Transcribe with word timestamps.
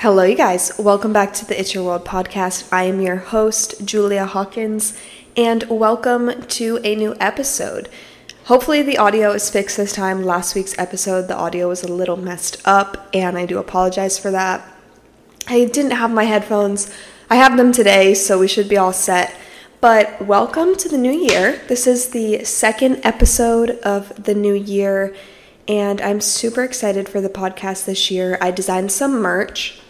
Hello, 0.00 0.24
you 0.24 0.36
guys. 0.36 0.72
Welcome 0.78 1.14
back 1.14 1.32
to 1.32 1.46
the 1.46 1.58
It's 1.58 1.72
Your 1.72 1.82
World 1.82 2.04
podcast. 2.04 2.70
I 2.70 2.82
am 2.82 3.00
your 3.00 3.16
host, 3.16 3.82
Julia 3.82 4.26
Hawkins, 4.26 4.94
and 5.38 5.64
welcome 5.70 6.42
to 6.48 6.78
a 6.84 6.94
new 6.94 7.16
episode. 7.18 7.88
Hopefully, 8.44 8.82
the 8.82 8.98
audio 8.98 9.32
is 9.32 9.48
fixed 9.48 9.78
this 9.78 9.94
time. 9.94 10.22
Last 10.22 10.54
week's 10.54 10.78
episode, 10.78 11.28
the 11.28 11.34
audio 11.34 11.68
was 11.68 11.82
a 11.82 11.90
little 11.90 12.18
messed 12.18 12.60
up, 12.66 13.08
and 13.14 13.38
I 13.38 13.46
do 13.46 13.56
apologize 13.56 14.18
for 14.18 14.30
that. 14.30 14.70
I 15.48 15.64
didn't 15.64 15.92
have 15.92 16.10
my 16.10 16.24
headphones. 16.24 16.92
I 17.30 17.36
have 17.36 17.56
them 17.56 17.72
today, 17.72 18.12
so 18.12 18.38
we 18.38 18.48
should 18.48 18.68
be 18.68 18.76
all 18.76 18.92
set. 18.92 19.34
But 19.80 20.20
welcome 20.20 20.76
to 20.76 20.90
the 20.90 20.98
new 20.98 21.10
year. 21.10 21.62
This 21.68 21.86
is 21.86 22.10
the 22.10 22.44
second 22.44 23.00
episode 23.02 23.70
of 23.78 24.22
the 24.22 24.34
new 24.34 24.54
year, 24.54 25.16
and 25.66 26.02
I'm 26.02 26.20
super 26.20 26.62
excited 26.62 27.08
for 27.08 27.22
the 27.22 27.30
podcast 27.30 27.86
this 27.86 28.10
year. 28.10 28.36
I 28.42 28.50
designed 28.50 28.92
some 28.92 29.22
merch 29.22 29.80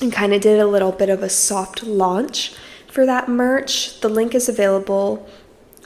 and 0.00 0.12
kind 0.12 0.32
of 0.32 0.40
did 0.40 0.60
a 0.60 0.66
little 0.66 0.92
bit 0.92 1.08
of 1.08 1.22
a 1.22 1.28
soft 1.28 1.82
launch 1.82 2.54
for 2.88 3.06
that 3.06 3.28
merch. 3.28 4.00
The 4.00 4.08
link 4.08 4.34
is 4.34 4.48
available. 4.48 5.28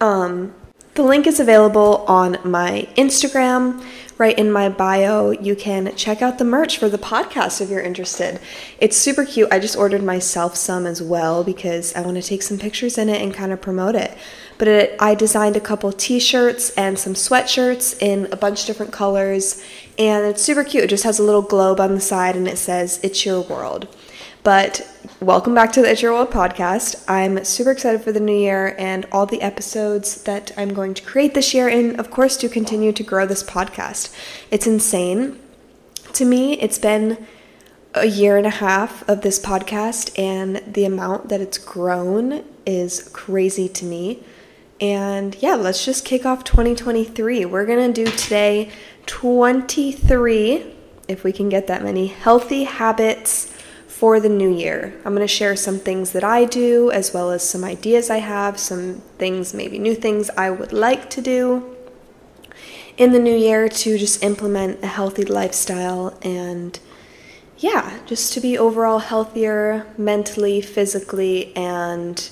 Um, 0.00 0.54
the 0.94 1.02
link 1.02 1.26
is 1.26 1.40
available 1.40 2.04
on 2.08 2.38
my 2.44 2.88
Instagram, 2.96 3.84
right 4.18 4.36
in 4.38 4.50
my 4.50 4.68
bio. 4.68 5.30
You 5.30 5.56
can 5.56 5.94
check 5.96 6.20
out 6.20 6.38
the 6.38 6.44
merch 6.44 6.78
for 6.78 6.88
the 6.88 6.98
podcast 6.98 7.60
if 7.60 7.70
you're 7.70 7.80
interested. 7.80 8.40
It's 8.78 8.96
super 8.96 9.24
cute. 9.24 9.48
I 9.52 9.60
just 9.60 9.76
ordered 9.76 10.02
myself 10.02 10.56
some 10.56 10.86
as 10.86 11.00
well 11.00 11.42
because 11.42 11.94
I 11.94 12.00
want 12.02 12.16
to 12.16 12.22
take 12.22 12.42
some 12.42 12.58
pictures 12.58 12.98
in 12.98 13.08
it 13.08 13.22
and 13.22 13.32
kind 13.32 13.52
of 13.52 13.60
promote 13.60 13.94
it. 13.94 14.16
But 14.58 14.68
it, 14.68 14.96
I 15.00 15.14
designed 15.14 15.56
a 15.56 15.60
couple 15.60 15.90
t 15.92 16.18
shirts 16.20 16.70
and 16.70 16.98
some 16.98 17.14
sweatshirts 17.14 18.02
in 18.02 18.30
a 18.30 18.36
bunch 18.36 18.60
of 18.60 18.66
different 18.66 18.92
colors, 18.92 19.64
and 20.00 20.24
it's 20.24 20.42
super 20.42 20.64
cute. 20.64 20.84
It 20.84 20.90
just 20.90 21.04
has 21.04 21.18
a 21.18 21.22
little 21.22 21.42
globe 21.42 21.78
on 21.78 21.94
the 21.94 22.00
side 22.00 22.34
and 22.34 22.48
it 22.48 22.56
says, 22.56 22.98
It's 23.02 23.26
Your 23.26 23.42
World. 23.42 23.86
But 24.42 24.90
welcome 25.20 25.54
back 25.54 25.72
to 25.72 25.82
the 25.82 25.90
It's 25.90 26.00
Your 26.00 26.14
World 26.14 26.30
podcast. 26.30 27.04
I'm 27.06 27.44
super 27.44 27.70
excited 27.70 28.00
for 28.00 28.10
the 28.10 28.18
new 28.18 28.34
year 28.34 28.74
and 28.78 29.06
all 29.12 29.26
the 29.26 29.42
episodes 29.42 30.22
that 30.22 30.52
I'm 30.56 30.72
going 30.72 30.94
to 30.94 31.02
create 31.02 31.34
this 31.34 31.52
year, 31.52 31.68
and 31.68 32.00
of 32.00 32.10
course, 32.10 32.38
to 32.38 32.48
continue 32.48 32.92
to 32.92 33.02
grow 33.02 33.26
this 33.26 33.42
podcast. 33.42 34.16
It's 34.50 34.66
insane. 34.66 35.38
To 36.14 36.24
me, 36.24 36.54
it's 36.54 36.78
been 36.78 37.26
a 37.92 38.06
year 38.06 38.38
and 38.38 38.46
a 38.46 38.50
half 38.50 39.06
of 39.06 39.20
this 39.20 39.38
podcast, 39.38 40.18
and 40.18 40.62
the 40.66 40.86
amount 40.86 41.28
that 41.28 41.42
it's 41.42 41.58
grown 41.58 42.42
is 42.64 43.10
crazy 43.12 43.68
to 43.68 43.84
me. 43.84 44.24
And 44.80 45.36
yeah, 45.42 45.56
let's 45.56 45.84
just 45.84 46.06
kick 46.06 46.24
off 46.24 46.42
2023. 46.44 47.44
We're 47.44 47.66
gonna 47.66 47.92
do 47.92 48.06
today 48.06 48.70
23, 49.10 50.72
if 51.08 51.24
we 51.24 51.32
can 51.32 51.48
get 51.48 51.66
that 51.66 51.82
many, 51.82 52.06
healthy 52.06 52.62
habits 52.62 53.52
for 53.88 54.20
the 54.20 54.28
new 54.28 54.48
year. 54.48 54.94
I'm 55.04 55.16
going 55.16 55.26
to 55.26 55.26
share 55.26 55.56
some 55.56 55.80
things 55.80 56.12
that 56.12 56.22
I 56.22 56.44
do, 56.44 56.92
as 56.92 57.12
well 57.12 57.32
as 57.32 57.42
some 57.42 57.64
ideas 57.64 58.08
I 58.08 58.18
have, 58.18 58.56
some 58.56 59.02
things, 59.18 59.52
maybe 59.52 59.80
new 59.80 59.96
things 59.96 60.30
I 60.38 60.50
would 60.50 60.72
like 60.72 61.10
to 61.10 61.20
do 61.20 61.76
in 62.96 63.10
the 63.10 63.18
new 63.18 63.36
year 63.36 63.68
to 63.68 63.98
just 63.98 64.22
implement 64.22 64.84
a 64.84 64.86
healthy 64.86 65.24
lifestyle 65.24 66.16
and 66.22 66.78
yeah, 67.58 67.98
just 68.06 68.32
to 68.34 68.40
be 68.40 68.56
overall 68.56 69.00
healthier 69.00 69.92
mentally, 69.98 70.60
physically, 70.60 71.54
and 71.56 72.30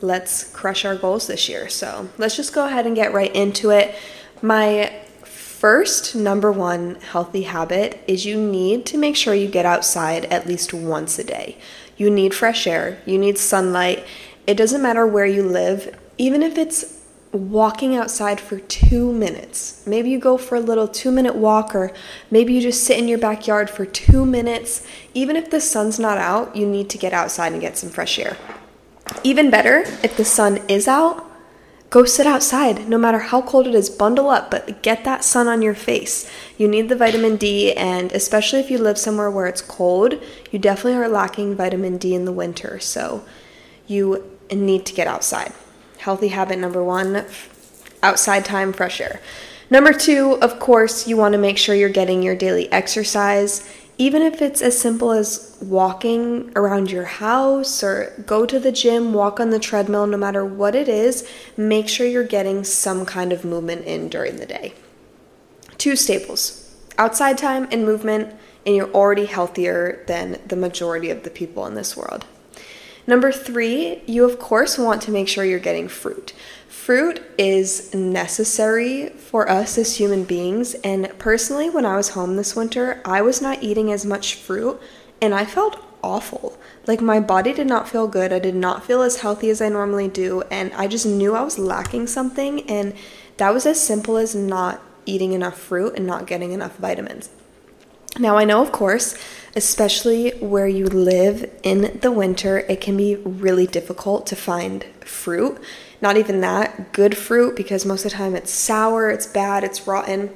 let's 0.00 0.50
crush 0.52 0.84
our 0.84 0.96
goals 0.96 1.28
this 1.28 1.48
year. 1.48 1.68
So 1.68 2.08
let's 2.18 2.34
just 2.34 2.52
go 2.52 2.66
ahead 2.66 2.84
and 2.84 2.96
get 2.96 3.14
right 3.14 3.34
into 3.34 3.70
it. 3.70 3.94
My 4.42 5.05
First, 5.58 6.14
number 6.14 6.52
one 6.52 6.96
healthy 6.96 7.44
habit 7.44 8.04
is 8.06 8.26
you 8.26 8.38
need 8.38 8.84
to 8.86 8.98
make 8.98 9.16
sure 9.16 9.32
you 9.32 9.48
get 9.48 9.64
outside 9.64 10.26
at 10.26 10.46
least 10.46 10.74
once 10.74 11.18
a 11.18 11.24
day. 11.24 11.56
You 11.96 12.10
need 12.10 12.34
fresh 12.34 12.66
air, 12.66 13.00
you 13.06 13.16
need 13.16 13.38
sunlight. 13.38 14.04
It 14.46 14.58
doesn't 14.58 14.82
matter 14.82 15.06
where 15.06 15.24
you 15.24 15.42
live, 15.42 15.98
even 16.18 16.42
if 16.42 16.58
it's 16.58 17.00
walking 17.32 17.96
outside 17.96 18.38
for 18.38 18.58
two 18.58 19.14
minutes. 19.14 19.82
Maybe 19.86 20.10
you 20.10 20.18
go 20.18 20.36
for 20.36 20.56
a 20.56 20.60
little 20.60 20.86
two 20.86 21.10
minute 21.10 21.36
walk, 21.36 21.74
or 21.74 21.90
maybe 22.30 22.52
you 22.52 22.60
just 22.60 22.84
sit 22.84 22.98
in 22.98 23.08
your 23.08 23.18
backyard 23.18 23.70
for 23.70 23.86
two 23.86 24.26
minutes. 24.26 24.86
Even 25.14 25.36
if 25.36 25.50
the 25.50 25.62
sun's 25.62 25.98
not 25.98 26.18
out, 26.18 26.54
you 26.54 26.66
need 26.66 26.90
to 26.90 26.98
get 26.98 27.14
outside 27.14 27.52
and 27.52 27.62
get 27.62 27.78
some 27.78 27.88
fresh 27.88 28.18
air. 28.18 28.36
Even 29.24 29.48
better, 29.48 29.84
if 30.02 30.18
the 30.18 30.24
sun 30.24 30.58
is 30.68 30.86
out, 30.86 31.25
Go 31.88 32.04
sit 32.04 32.26
outside, 32.26 32.88
no 32.88 32.98
matter 32.98 33.18
how 33.20 33.42
cold 33.42 33.68
it 33.68 33.74
is, 33.74 33.88
bundle 33.88 34.28
up, 34.28 34.50
but 34.50 34.82
get 34.82 35.04
that 35.04 35.22
sun 35.22 35.46
on 35.46 35.62
your 35.62 35.74
face. 35.74 36.28
You 36.58 36.66
need 36.66 36.88
the 36.88 36.96
vitamin 36.96 37.36
D, 37.36 37.72
and 37.74 38.10
especially 38.10 38.58
if 38.58 38.70
you 38.70 38.78
live 38.78 38.98
somewhere 38.98 39.30
where 39.30 39.46
it's 39.46 39.62
cold, 39.62 40.20
you 40.50 40.58
definitely 40.58 40.98
are 40.98 41.08
lacking 41.08 41.54
vitamin 41.54 41.96
D 41.96 42.14
in 42.14 42.24
the 42.24 42.32
winter. 42.32 42.80
So 42.80 43.24
you 43.86 44.24
need 44.50 44.84
to 44.86 44.94
get 44.94 45.06
outside. 45.06 45.52
Healthy 45.98 46.28
habit 46.28 46.58
number 46.58 46.82
one 46.82 47.24
outside 48.02 48.44
time, 48.44 48.72
fresh 48.72 49.00
air. 49.00 49.20
Number 49.70 49.92
two, 49.92 50.38
of 50.42 50.58
course, 50.58 51.06
you 51.08 51.16
want 51.16 51.32
to 51.32 51.38
make 51.38 51.58
sure 51.58 51.74
you're 51.74 51.88
getting 51.88 52.22
your 52.22 52.36
daily 52.36 52.70
exercise 52.70 53.68
even 53.98 54.20
if 54.20 54.42
it's 54.42 54.60
as 54.60 54.78
simple 54.78 55.10
as 55.10 55.56
walking 55.62 56.52
around 56.54 56.90
your 56.90 57.04
house 57.04 57.82
or 57.82 58.12
go 58.26 58.44
to 58.44 58.58
the 58.58 58.72
gym, 58.72 59.14
walk 59.14 59.40
on 59.40 59.50
the 59.50 59.58
treadmill, 59.58 60.06
no 60.06 60.18
matter 60.18 60.44
what 60.44 60.74
it 60.74 60.88
is, 60.88 61.26
make 61.56 61.88
sure 61.88 62.06
you're 62.06 62.24
getting 62.24 62.62
some 62.62 63.06
kind 63.06 63.32
of 63.32 63.44
movement 63.44 63.86
in 63.86 64.08
during 64.08 64.36
the 64.36 64.46
day. 64.46 64.74
Two 65.78 65.96
staples 65.96 66.62
outside 66.98 67.38
time 67.38 67.68
and 67.70 67.84
movement, 67.84 68.34
and 68.64 68.74
you're 68.74 68.92
already 68.92 69.26
healthier 69.26 70.04
than 70.06 70.40
the 70.46 70.56
majority 70.56 71.10
of 71.10 71.22
the 71.22 71.30
people 71.30 71.66
in 71.66 71.74
this 71.74 71.96
world. 71.96 72.26
Number 73.06 73.30
three, 73.30 74.02
you 74.06 74.24
of 74.24 74.38
course 74.38 74.78
want 74.78 75.00
to 75.02 75.12
make 75.12 75.28
sure 75.28 75.44
you're 75.44 75.58
getting 75.58 75.88
fruit. 75.88 76.32
Fruit 76.68 77.22
is 77.38 77.94
necessary 77.94 79.10
for 79.10 79.48
us 79.48 79.78
as 79.78 79.96
human 79.96 80.24
beings, 80.24 80.74
and 80.76 81.12
personally, 81.18 81.70
when 81.70 81.86
I 81.86 81.96
was 81.96 82.10
home 82.10 82.36
this 82.36 82.56
winter, 82.56 83.00
I 83.04 83.22
was 83.22 83.40
not 83.40 83.62
eating 83.62 83.92
as 83.92 84.04
much 84.04 84.34
fruit 84.34 84.80
and 85.20 85.34
I 85.34 85.44
felt 85.44 85.82
awful. 86.02 86.58
Like, 86.86 87.00
my 87.00 87.20
body 87.20 87.52
did 87.52 87.66
not 87.66 87.88
feel 87.88 88.06
good. 88.06 88.32
I 88.32 88.38
did 88.38 88.54
not 88.54 88.84
feel 88.84 89.02
as 89.02 89.20
healthy 89.20 89.50
as 89.50 89.60
I 89.60 89.68
normally 89.68 90.08
do, 90.08 90.42
and 90.50 90.72
I 90.74 90.86
just 90.86 91.06
knew 91.06 91.34
I 91.34 91.42
was 91.42 91.58
lacking 91.58 92.06
something, 92.06 92.68
and 92.70 92.94
that 93.38 93.52
was 93.52 93.66
as 93.66 93.80
simple 93.80 94.16
as 94.16 94.34
not 94.34 94.80
eating 95.04 95.32
enough 95.32 95.58
fruit 95.58 95.94
and 95.96 96.06
not 96.06 96.26
getting 96.26 96.52
enough 96.52 96.76
vitamins. 96.76 97.30
Now, 98.18 98.36
I 98.36 98.44
know, 98.44 98.62
of 98.62 98.72
course, 98.72 99.16
especially 99.54 100.30
where 100.38 100.68
you 100.68 100.86
live 100.86 101.50
in 101.62 101.98
the 102.00 102.12
winter, 102.12 102.58
it 102.60 102.80
can 102.80 102.96
be 102.96 103.16
really 103.16 103.66
difficult 103.66 104.26
to 104.28 104.36
find 104.36 104.84
fruit 105.00 105.60
not 106.00 106.16
even 106.16 106.40
that 106.40 106.92
good 106.92 107.16
fruit 107.16 107.56
because 107.56 107.84
most 107.86 108.04
of 108.04 108.10
the 108.10 108.16
time 108.16 108.34
it's 108.34 108.52
sour, 108.52 109.10
it's 109.10 109.26
bad, 109.26 109.64
it's 109.64 109.86
rotten. 109.86 110.30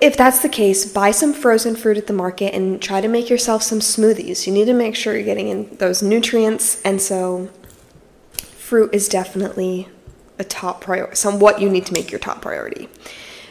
If 0.00 0.16
that's 0.16 0.40
the 0.40 0.48
case, 0.48 0.90
buy 0.92 1.12
some 1.12 1.32
frozen 1.32 1.76
fruit 1.76 1.96
at 1.96 2.06
the 2.06 2.12
market 2.12 2.54
and 2.54 2.82
try 2.82 3.00
to 3.00 3.08
make 3.08 3.30
yourself 3.30 3.62
some 3.62 3.78
smoothies. 3.78 4.46
You 4.46 4.52
need 4.52 4.64
to 4.66 4.72
make 4.72 4.96
sure 4.96 5.14
you're 5.14 5.22
getting 5.22 5.48
in 5.48 5.76
those 5.76 6.02
nutrients, 6.02 6.82
and 6.82 7.00
so 7.00 7.48
fruit 8.36 8.92
is 8.92 9.08
definitely 9.08 9.88
a 10.38 10.44
top 10.44 10.80
priority, 10.80 11.14
somewhat 11.14 11.60
you 11.60 11.70
need 11.70 11.86
to 11.86 11.92
make 11.92 12.10
your 12.10 12.18
top 12.18 12.42
priority. 12.42 12.88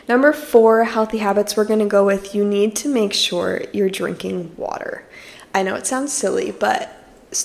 Number 0.07 0.33
four, 0.33 0.83
healthy 0.83 1.19
habits, 1.19 1.55
we're 1.55 1.65
gonna 1.65 1.85
go 1.85 2.05
with 2.05 2.35
you 2.35 2.43
need 2.43 2.75
to 2.77 2.89
make 2.89 3.13
sure 3.13 3.61
you're 3.71 3.89
drinking 3.89 4.53
water. 4.57 5.05
I 5.53 5.63
know 5.63 5.75
it 5.75 5.87
sounds 5.87 6.11
silly, 6.11 6.51
but 6.51 6.91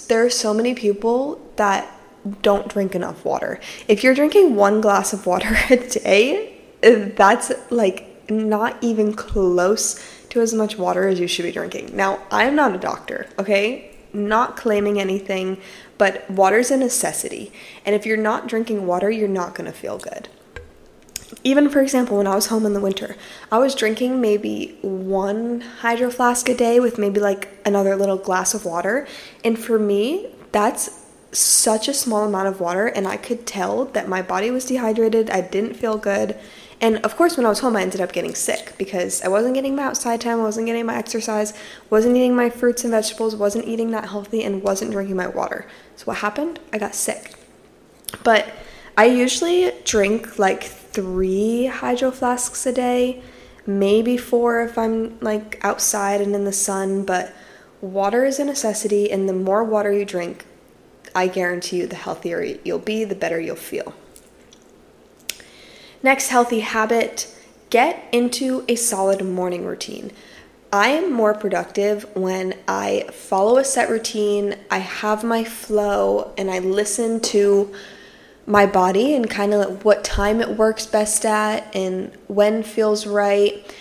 there 0.09 0.25
are 0.25 0.31
so 0.31 0.53
many 0.53 0.75
people 0.75 1.41
that 1.57 1.89
don't 2.43 2.69
drink 2.69 2.95
enough 2.95 3.25
water. 3.25 3.61
If 3.87 4.03
you're 4.03 4.15
drinking 4.15 4.57
one 4.57 4.81
glass 4.81 5.13
of 5.13 5.27
water 5.27 5.57
a 5.71 5.77
day, 5.77 6.59
eh, 6.83 7.11
that's 7.17 7.53
like 7.71 8.31
not 8.31 8.77
even 8.83 9.15
close 9.15 10.03
to 10.31 10.41
as 10.41 10.53
much 10.53 10.77
water 10.77 11.09
as 11.09 11.21
you 11.21 11.27
should 11.27 11.45
be 11.45 11.53
drinking. 11.53 11.97
Now, 11.97 12.21
I'm 12.31 12.55
not 12.55 12.75
a 12.75 12.79
doctor, 12.79 13.27
okay? 13.39 13.97
Not 14.13 14.57
claiming 14.57 15.01
anything, 15.01 15.59
but 15.97 16.29
water's 16.31 16.71
a 16.71 16.77
necessity. 16.77 17.53
And 17.87 17.95
if 17.95 18.05
you're 18.05 18.17
not 18.17 18.47
drinking 18.47 18.87
water, 18.87 19.11
you're 19.11 19.29
not 19.29 19.55
gonna 19.55 19.73
feel 19.73 19.99
good. 19.99 20.29
Even 21.45 21.69
for 21.69 21.81
example, 21.81 22.17
when 22.17 22.27
I 22.27 22.35
was 22.35 22.47
home 22.47 22.67
in 22.67 22.73
the 22.73 22.81
winter, 22.81 23.17
I 23.51 23.59
was 23.59 23.75
drinking 23.75 24.21
maybe 24.21 24.77
one 24.83 25.61
hydro 25.61 26.11
flask 26.11 26.49
a 26.49 26.55
day 26.55 26.81
with 26.81 26.99
maybe 26.99 27.21
like 27.21 27.49
another 27.65 27.95
little 27.97 28.17
glass 28.17 28.55
of 28.55 28.65
water. 28.65 29.07
And 29.45 29.59
for 29.59 29.79
me, 29.79 30.35
that's 30.53 31.07
such 31.31 31.89
a 31.89 31.95
small 31.95 32.25
amount 32.25 32.49
of 32.49 32.61
water 32.61 32.87
and 32.87 33.07
I 33.07 33.17
could 33.17 33.47
tell 33.47 33.85
that 33.87 34.09
my 34.09 34.23
body 34.23 34.51
was 34.51 34.65
dehydrated. 34.65 35.31
I 35.31 35.43
didn't 35.43 35.75
feel 35.75 35.99
good. 35.99 36.37
And 36.81 36.99
of 36.99 37.17
course, 37.17 37.37
when 37.37 37.45
I 37.45 37.49
was 37.49 37.59
home, 37.59 37.77
I 37.77 37.83
ended 37.83 38.01
up 38.01 38.13
getting 38.13 38.35
sick 38.35 38.75
because 38.79 39.23
I 39.23 39.29
wasn't 39.29 39.55
getting 39.55 39.75
my 39.75 39.83
outside 39.83 40.21
time, 40.21 40.39
I 40.39 40.45
wasn't 40.45 40.67
getting 40.67 40.87
my 40.87 40.97
exercise, 40.97 41.53
wasn't 41.91 42.17
eating 42.17 42.37
my 42.37 42.51
fruits 42.51 42.85
and 42.85 42.93
vegetables, 42.93 43.35
wasn't 43.35 43.67
eating 43.67 43.91
that 43.91 44.07
healthy, 44.07 44.45
and 44.45 44.63
wasn't 44.63 44.93
drinking 44.93 45.17
my 45.17 45.27
water. 45.27 45.67
So, 45.97 46.05
what 46.05 46.19
happened? 46.19 46.61
I 46.73 46.79
got 46.79 46.95
sick. 46.95 47.35
But 48.23 48.49
I 48.97 49.07
usually 49.07 49.73
drink 49.85 50.39
like 50.39 50.65
three 50.99 51.67
hydro 51.67 52.11
flasks 52.11 52.67
a 52.67 52.73
day, 52.73 53.23
maybe 53.67 54.17
four 54.17 54.63
if 54.63 54.77
I'm 54.77 55.19
like 55.21 55.61
outside 55.63 56.21
and 56.21 56.35
in 56.35 56.45
the 56.45 56.53
sun, 56.53 57.05
but 57.05 57.35
Water 57.81 58.25
is 58.25 58.41
a 58.41 58.45
necessity, 58.45 59.11
and 59.11 59.29
the 59.29 59.33
more 59.33 59.63
water 59.63 59.93
you 59.93 60.05
drink, 60.05 60.45
I 61.15 61.29
guarantee 61.29 61.79
you, 61.79 61.87
the 61.87 61.95
healthier 61.95 62.43
you'll 62.65 62.81
be, 62.81 63.05
the 63.05 63.15
better 63.15 63.41
you'll 63.41 63.55
feel. 63.55 63.95
Next 66.03 66.29
healthy 66.29 66.61
habit 66.61 67.33
get 67.71 68.09
into 68.11 68.65
a 68.67 68.75
solid 68.75 69.25
morning 69.25 69.65
routine. 69.65 70.11
I 70.73 70.89
am 70.89 71.13
more 71.13 71.35
productive 71.35 72.05
when 72.17 72.55
I 72.67 73.07
follow 73.13 73.59
a 73.59 73.65
set 73.65 73.89
routine, 73.89 74.57
I 74.73 74.79
have 74.79 75.23
my 75.23 75.45
flow, 75.45 76.35
and 76.37 76.51
I 76.51 76.59
listen 76.59 77.21
to 77.21 77.73
my 78.49 78.65
body 78.65 79.15
and 79.15 79.29
kind 79.29 79.53
of 79.53 79.85
what 79.85 80.03
time 80.03 80.41
it 80.41 80.57
works 80.57 80.87
best 80.87 81.25
at 81.27 81.75
and 81.77 82.11
when 82.27 82.63
feels 82.63 83.07
right. 83.07 83.75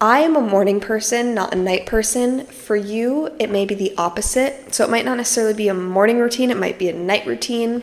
I 0.00 0.20
am 0.20 0.34
a 0.34 0.40
morning 0.40 0.80
person, 0.80 1.34
not 1.34 1.52
a 1.52 1.56
night 1.56 1.84
person. 1.84 2.46
For 2.46 2.76
you, 2.76 3.34
it 3.38 3.50
may 3.50 3.66
be 3.66 3.74
the 3.74 3.94
opposite. 3.98 4.74
So 4.74 4.84
it 4.84 4.90
might 4.90 5.04
not 5.04 5.16
necessarily 5.16 5.54
be 5.54 5.68
a 5.68 5.74
morning 5.74 6.18
routine, 6.18 6.50
it 6.50 6.56
might 6.56 6.78
be 6.78 6.88
a 6.88 6.92
night 6.92 7.26
routine. 7.26 7.82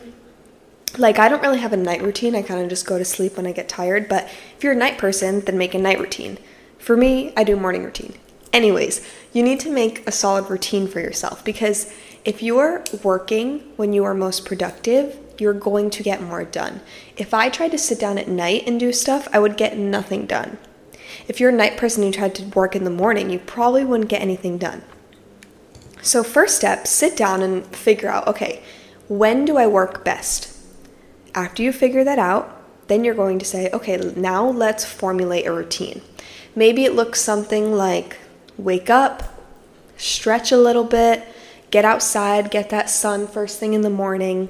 Like, 0.98 1.18
I 1.18 1.28
don't 1.28 1.42
really 1.42 1.58
have 1.58 1.74
a 1.74 1.76
night 1.76 2.02
routine. 2.02 2.34
I 2.34 2.42
kind 2.42 2.62
of 2.62 2.70
just 2.70 2.86
go 2.86 2.96
to 2.96 3.04
sleep 3.04 3.36
when 3.36 3.46
I 3.46 3.52
get 3.52 3.68
tired. 3.68 4.08
But 4.08 4.24
if 4.56 4.64
you're 4.64 4.72
a 4.72 4.76
night 4.76 4.96
person, 4.96 5.40
then 5.40 5.58
make 5.58 5.74
a 5.74 5.78
night 5.78 6.00
routine. 6.00 6.38
For 6.78 6.96
me, 6.96 7.34
I 7.36 7.44
do 7.44 7.54
morning 7.54 7.84
routine. 7.84 8.14
Anyways, 8.52 9.06
you 9.34 9.42
need 9.42 9.60
to 9.60 9.70
make 9.70 10.06
a 10.08 10.12
solid 10.12 10.48
routine 10.48 10.88
for 10.88 11.00
yourself 11.00 11.44
because 11.44 11.92
if 12.24 12.42
you're 12.42 12.82
working 13.02 13.58
when 13.76 13.92
you 13.92 14.04
are 14.04 14.14
most 14.14 14.46
productive, 14.46 15.18
you're 15.40 15.54
going 15.54 15.90
to 15.90 16.02
get 16.02 16.22
more 16.22 16.44
done. 16.44 16.80
If 17.16 17.34
I 17.34 17.48
tried 17.48 17.72
to 17.72 17.78
sit 17.78 17.98
down 17.98 18.18
at 18.18 18.28
night 18.28 18.64
and 18.66 18.78
do 18.78 18.92
stuff, 18.92 19.28
I 19.32 19.38
would 19.38 19.56
get 19.56 19.78
nothing 19.78 20.26
done. 20.26 20.58
If 21.28 21.40
you're 21.40 21.50
a 21.50 21.52
night 21.52 21.76
person 21.76 22.02
and 22.02 22.14
you 22.14 22.18
tried 22.18 22.34
to 22.36 22.44
work 22.44 22.76
in 22.76 22.84
the 22.84 22.90
morning, 22.90 23.30
you 23.30 23.38
probably 23.38 23.84
wouldn't 23.84 24.10
get 24.10 24.22
anything 24.22 24.58
done. 24.58 24.82
So, 26.02 26.22
first 26.22 26.56
step, 26.56 26.86
sit 26.86 27.16
down 27.16 27.42
and 27.42 27.66
figure 27.66 28.08
out 28.08 28.28
okay, 28.28 28.62
when 29.08 29.44
do 29.44 29.56
I 29.56 29.66
work 29.66 30.04
best? 30.04 30.56
After 31.34 31.62
you 31.62 31.72
figure 31.72 32.04
that 32.04 32.18
out, 32.18 32.52
then 32.88 33.04
you're 33.04 33.14
going 33.14 33.38
to 33.38 33.44
say, 33.44 33.70
okay, 33.72 33.96
now 34.16 34.46
let's 34.48 34.84
formulate 34.84 35.46
a 35.46 35.52
routine. 35.52 36.02
Maybe 36.54 36.84
it 36.84 36.94
looks 36.94 37.20
something 37.20 37.72
like 37.72 38.18
wake 38.56 38.88
up, 38.88 39.22
stretch 39.96 40.52
a 40.52 40.56
little 40.56 40.84
bit, 40.84 41.26
get 41.70 41.84
outside, 41.84 42.50
get 42.50 42.70
that 42.70 42.88
sun 42.88 43.26
first 43.26 43.58
thing 43.58 43.74
in 43.74 43.82
the 43.82 43.90
morning. 43.90 44.48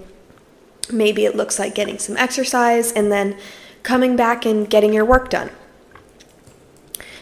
Maybe 0.93 1.25
it 1.25 1.37
looks 1.37 1.59
like 1.59 1.75
getting 1.75 1.99
some 1.99 2.17
exercise 2.17 2.93
and 2.93 3.11
then 3.11 3.37
coming 3.83 4.17
back 4.17 4.45
and 4.45 4.69
getting 4.69 4.93
your 4.93 5.05
work 5.05 5.31
done. 5.31 5.51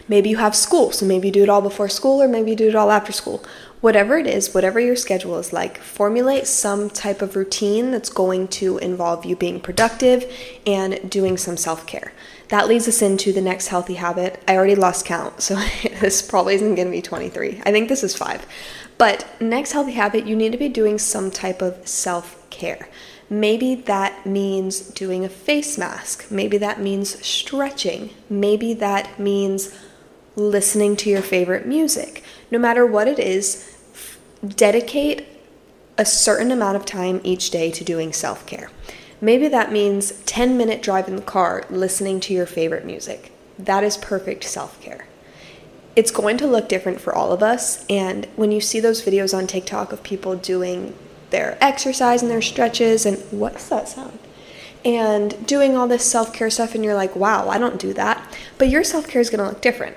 Maybe 0.06 0.28
you 0.28 0.36
have 0.36 0.54
school, 0.54 0.92
so 0.92 1.06
maybe 1.06 1.28
you 1.28 1.32
do 1.32 1.42
it 1.42 1.48
all 1.48 1.62
before 1.62 1.88
school 1.88 2.22
or 2.22 2.28
maybe 2.28 2.50
you 2.50 2.56
do 2.56 2.68
it 2.68 2.74
all 2.74 2.90
after 2.90 3.12
school. 3.12 3.42
Whatever 3.80 4.18
it 4.18 4.26
is, 4.26 4.54
whatever 4.54 4.80
your 4.80 4.96
schedule 4.96 5.38
is 5.38 5.52
like, 5.52 5.78
formulate 5.78 6.46
some 6.46 6.90
type 6.90 7.22
of 7.22 7.36
routine 7.36 7.90
that's 7.90 8.10
going 8.10 8.48
to 8.48 8.78
involve 8.78 9.24
you 9.24 9.36
being 9.36 9.60
productive 9.60 10.30
and 10.66 11.10
doing 11.10 11.36
some 11.36 11.56
self 11.56 11.86
care. 11.86 12.12
That 12.48 12.68
leads 12.68 12.86
us 12.86 13.00
into 13.02 13.32
the 13.32 13.40
next 13.40 13.68
healthy 13.68 13.94
habit. 13.94 14.42
I 14.46 14.56
already 14.56 14.74
lost 14.74 15.06
count, 15.06 15.40
so 15.40 15.54
this 16.00 16.22
probably 16.22 16.54
isn't 16.54 16.74
going 16.74 16.86
to 16.86 16.92
be 16.92 17.02
23. 17.02 17.62
I 17.64 17.72
think 17.72 17.88
this 17.88 18.04
is 18.04 18.16
five. 18.16 18.46
But 18.98 19.26
next 19.40 19.72
healthy 19.72 19.92
habit, 19.92 20.26
you 20.26 20.36
need 20.36 20.52
to 20.52 20.58
be 20.58 20.68
doing 20.68 20.98
some 20.98 21.30
type 21.30 21.62
of 21.62 21.86
self 21.88 22.48
care. 22.50 22.88
Maybe 23.34 23.74
that 23.74 24.24
means 24.24 24.78
doing 24.78 25.24
a 25.24 25.28
face 25.28 25.76
mask. 25.76 26.30
Maybe 26.30 26.56
that 26.58 26.80
means 26.80 27.20
stretching. 27.26 28.10
Maybe 28.30 28.74
that 28.74 29.18
means 29.18 29.76
listening 30.36 30.94
to 30.98 31.10
your 31.10 31.20
favorite 31.20 31.66
music. 31.66 32.22
No 32.52 32.60
matter 32.60 32.86
what 32.86 33.08
it 33.08 33.18
is, 33.18 33.76
dedicate 34.46 35.26
a 35.98 36.04
certain 36.04 36.52
amount 36.52 36.76
of 36.76 36.84
time 36.84 37.20
each 37.24 37.50
day 37.50 37.72
to 37.72 37.82
doing 37.82 38.12
self 38.12 38.46
care. 38.46 38.70
Maybe 39.20 39.48
that 39.48 39.72
means 39.72 40.12
10 40.26 40.56
minute 40.56 40.80
drive 40.80 41.08
in 41.08 41.16
the 41.16 41.22
car 41.22 41.64
listening 41.68 42.20
to 42.20 42.32
your 42.32 42.46
favorite 42.46 42.84
music. 42.84 43.32
That 43.58 43.82
is 43.82 43.96
perfect 43.96 44.44
self 44.44 44.80
care. 44.80 45.08
It's 45.96 46.12
going 46.12 46.36
to 46.36 46.46
look 46.46 46.68
different 46.68 47.00
for 47.00 47.12
all 47.12 47.32
of 47.32 47.42
us. 47.42 47.84
And 47.88 48.28
when 48.36 48.52
you 48.52 48.60
see 48.60 48.78
those 48.78 49.02
videos 49.02 49.36
on 49.36 49.48
TikTok 49.48 49.90
of 49.90 50.04
people 50.04 50.36
doing 50.36 50.94
their 51.34 51.58
exercise 51.60 52.22
and 52.22 52.30
their 52.30 52.40
stretches, 52.40 53.04
and 53.04 53.18
what's 53.32 53.68
that 53.68 53.88
sound? 53.88 54.20
And 54.84 55.44
doing 55.46 55.76
all 55.76 55.88
this 55.88 56.08
self 56.08 56.32
care 56.32 56.48
stuff, 56.48 56.76
and 56.76 56.84
you're 56.84 56.94
like, 56.94 57.16
wow, 57.16 57.48
I 57.48 57.58
don't 57.58 57.80
do 57.80 57.92
that. 57.94 58.38
But 58.56 58.68
your 58.68 58.84
self 58.84 59.08
care 59.08 59.20
is 59.20 59.30
to 59.30 59.42
look 59.42 59.60
different. 59.60 59.96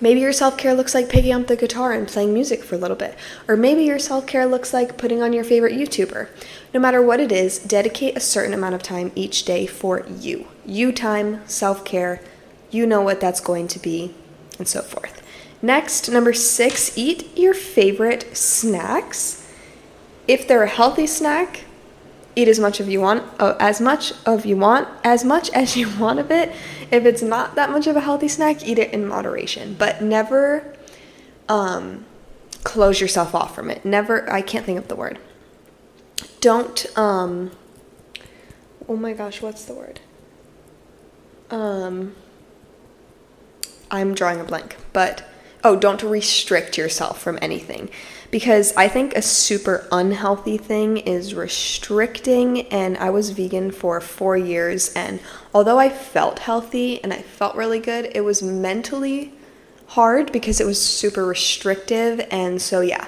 Maybe 0.00 0.20
your 0.20 0.32
self 0.32 0.56
care 0.56 0.72
looks 0.74 0.94
like 0.94 1.10
picking 1.10 1.32
up 1.32 1.48
the 1.48 1.56
guitar 1.56 1.92
and 1.92 2.08
playing 2.08 2.32
music 2.32 2.64
for 2.64 2.76
a 2.76 2.78
little 2.78 2.96
bit. 2.96 3.14
Or 3.46 3.56
maybe 3.56 3.84
your 3.84 3.98
self 3.98 4.26
care 4.26 4.46
looks 4.46 4.72
like 4.72 4.96
putting 4.96 5.20
on 5.22 5.34
your 5.34 5.44
favorite 5.44 5.74
YouTuber. 5.74 6.28
No 6.72 6.80
matter 6.80 7.02
what 7.02 7.20
it 7.20 7.30
is, 7.30 7.58
dedicate 7.58 8.16
a 8.16 8.20
certain 8.20 8.54
amount 8.54 8.74
of 8.74 8.82
time 8.82 9.12
each 9.14 9.44
day 9.44 9.66
for 9.66 10.06
you. 10.06 10.46
You 10.64 10.92
time, 10.92 11.46
self 11.46 11.84
care, 11.84 12.22
you 12.70 12.86
know 12.86 13.02
what 13.02 13.20
that's 13.20 13.40
going 13.40 13.68
to 13.68 13.78
be, 13.78 14.14
and 14.58 14.66
so 14.66 14.80
forth. 14.80 15.22
Next, 15.60 16.08
number 16.08 16.32
six, 16.32 16.96
eat 16.96 17.36
your 17.36 17.52
favorite 17.52 18.34
snacks. 18.34 19.37
If 20.28 20.46
they're 20.46 20.62
a 20.62 20.68
healthy 20.68 21.06
snack, 21.06 21.64
eat 22.36 22.46
as 22.46 22.60
much 22.60 22.78
of 22.78 22.88
you 22.88 23.00
want 23.00 23.24
uh, 23.40 23.56
as 23.58 23.80
much 23.80 24.12
of 24.24 24.46
you 24.46 24.56
want 24.56 24.86
as 25.02 25.24
much 25.24 25.50
as 25.50 25.76
you 25.76 25.88
want 25.98 26.20
of 26.20 26.30
it. 26.30 26.54
If 26.92 27.04
it's 27.04 27.22
not 27.22 27.56
that 27.56 27.70
much 27.70 27.88
of 27.88 27.96
a 27.96 28.00
healthy 28.00 28.28
snack 28.28 28.64
eat 28.64 28.78
it 28.78 28.92
in 28.92 29.06
moderation. 29.06 29.74
But 29.76 30.02
never 30.02 30.76
um, 31.48 32.04
close 32.62 33.00
yourself 33.00 33.34
off 33.34 33.54
from 33.54 33.70
it. 33.70 33.84
Never 33.84 34.30
i 34.30 34.42
can't 34.42 34.64
think 34.64 34.78
of 34.78 34.88
the 34.88 34.96
word. 34.96 35.18
Don't 36.40 36.86
um 36.96 37.50
oh 38.88 38.96
my 38.96 39.14
gosh 39.14 39.42
what's 39.42 39.64
the 39.64 39.74
word? 39.74 40.00
Um 41.50 42.14
i'm 43.90 44.14
drawing 44.14 44.38
a 44.38 44.44
blank 44.44 44.76
but 44.92 45.26
oh 45.68 45.76
don't 45.76 46.02
restrict 46.02 46.78
yourself 46.78 47.20
from 47.20 47.38
anything 47.42 47.90
because 48.30 48.74
I 48.76 48.88
think 48.88 49.14
a 49.14 49.22
super 49.22 49.86
unhealthy 49.92 50.56
thing 50.56 50.98
is 50.98 51.34
restricting. 51.34 52.68
And 52.68 52.96
I 52.98 53.10
was 53.10 53.30
vegan 53.30 53.70
for 53.70 54.00
four 54.00 54.36
years, 54.36 54.92
and 54.94 55.20
although 55.54 55.78
I 55.78 55.88
felt 55.88 56.40
healthy 56.40 57.02
and 57.02 57.12
I 57.12 57.22
felt 57.22 57.54
really 57.56 57.80
good, 57.80 58.10
it 58.14 58.22
was 58.22 58.42
mentally 58.42 59.34
hard 59.88 60.32
because 60.32 60.60
it 60.60 60.66
was 60.66 60.80
super 60.80 61.24
restrictive. 61.24 62.26
And 62.30 62.60
so, 62.60 62.80
yeah. 62.80 63.06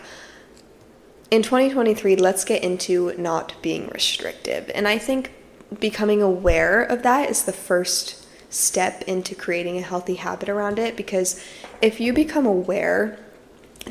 In 1.31 1.43
2023, 1.43 2.17
let's 2.17 2.45
get 2.45 2.64
into 2.64 3.14
not 3.17 3.55
being 3.62 3.88
restrictive. 3.88 4.71
And 4.75 4.88
I 4.88 4.99
think 4.99 5.33
becoming 5.79 6.21
aware 6.21 6.83
of 6.83 7.05
that 7.05 7.31
is 7.31 7.45
the 7.45 7.52
first 7.52 8.26
step 8.49 9.02
into 9.02 9.37
creating 9.37 9.79
a 9.79 9.83
healthy 9.83 10.17
habit 10.17 10.49
around 10.49 10.81
it 10.81 10.97
because 10.97 11.40
if 11.82 12.00
you 12.00 12.12
become 12.12 12.46
aware 12.46 13.18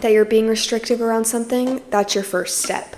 that 0.02 0.12
you're 0.12 0.26
being 0.26 0.48
restrictive 0.48 1.02
around 1.02 1.26
something, 1.26 1.82
that's 1.90 2.16
your 2.16 2.24
first 2.24 2.60
step. 2.60 2.96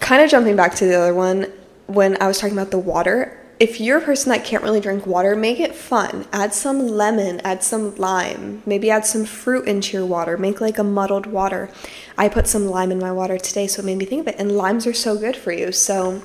Kind 0.00 0.22
of 0.22 0.30
jumping 0.30 0.56
back 0.56 0.74
to 0.76 0.86
the 0.86 0.94
other 0.94 1.14
one, 1.14 1.52
when 1.86 2.20
I 2.22 2.26
was 2.26 2.38
talking 2.38 2.56
about 2.56 2.70
the 2.70 2.78
water, 2.78 3.34
if 3.58 3.80
you're 3.80 3.98
a 3.98 4.02
person 4.02 4.30
that 4.30 4.44
can't 4.44 4.62
really 4.62 4.80
drink 4.80 5.04
water, 5.06 5.34
make 5.34 5.58
it 5.58 5.74
fun. 5.74 6.26
Add 6.32 6.54
some 6.54 6.86
lemon, 6.86 7.40
add 7.40 7.64
some 7.64 7.96
lime, 7.96 8.62
maybe 8.66 8.88
add 8.88 9.04
some 9.04 9.24
fruit 9.24 9.66
into 9.66 9.96
your 9.96 10.06
water. 10.06 10.38
Make 10.38 10.60
like 10.60 10.78
a 10.78 10.84
muddled 10.84 11.26
water. 11.26 11.68
I 12.16 12.28
put 12.28 12.46
some 12.46 12.66
lime 12.66 12.92
in 12.92 13.00
my 13.00 13.10
water 13.10 13.36
today, 13.36 13.66
so 13.66 13.82
it 13.82 13.86
made 13.86 13.98
me 13.98 14.04
think 14.04 14.20
of 14.20 14.28
it. 14.28 14.36
And 14.38 14.52
limes 14.52 14.86
are 14.86 14.92
so 14.92 15.18
good 15.18 15.36
for 15.36 15.50
you. 15.50 15.72
So 15.72 16.22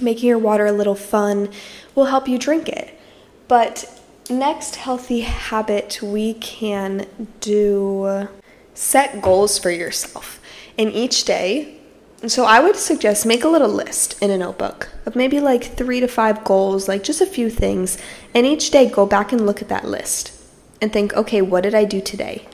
making 0.00 0.28
your 0.28 0.38
water 0.38 0.66
a 0.66 0.72
little 0.72 0.96
fun 0.96 1.50
will 1.94 2.06
help 2.06 2.26
you 2.26 2.38
drink 2.38 2.68
it. 2.68 2.98
But 3.46 4.02
next 4.30 4.76
healthy 4.76 5.20
habit 5.20 6.00
we 6.02 6.34
can 6.34 7.06
do 7.40 8.28
set 8.74 9.20
goals 9.22 9.58
for 9.58 9.70
yourself. 9.70 10.40
And 10.76 10.92
each 10.92 11.24
day, 11.24 11.78
so 12.26 12.44
I 12.44 12.60
would 12.60 12.76
suggest 12.76 13.26
make 13.26 13.44
a 13.44 13.48
little 13.48 13.68
list 13.68 14.20
in 14.22 14.30
a 14.30 14.38
notebook 14.38 14.88
of 15.06 15.16
maybe 15.16 15.40
like 15.40 15.64
three 15.64 16.00
to 16.00 16.08
five 16.08 16.44
goals, 16.44 16.88
like 16.88 17.02
just 17.02 17.20
a 17.20 17.26
few 17.26 17.50
things. 17.50 17.98
And 18.34 18.46
each 18.46 18.70
day, 18.70 18.88
go 18.88 19.06
back 19.06 19.32
and 19.32 19.46
look 19.46 19.62
at 19.62 19.68
that 19.68 19.84
list 19.84 20.32
and 20.80 20.92
think, 20.92 21.14
okay, 21.14 21.42
what 21.42 21.62
did 21.62 21.74
I 21.74 21.84
do 21.84 22.00
today? 22.00 22.46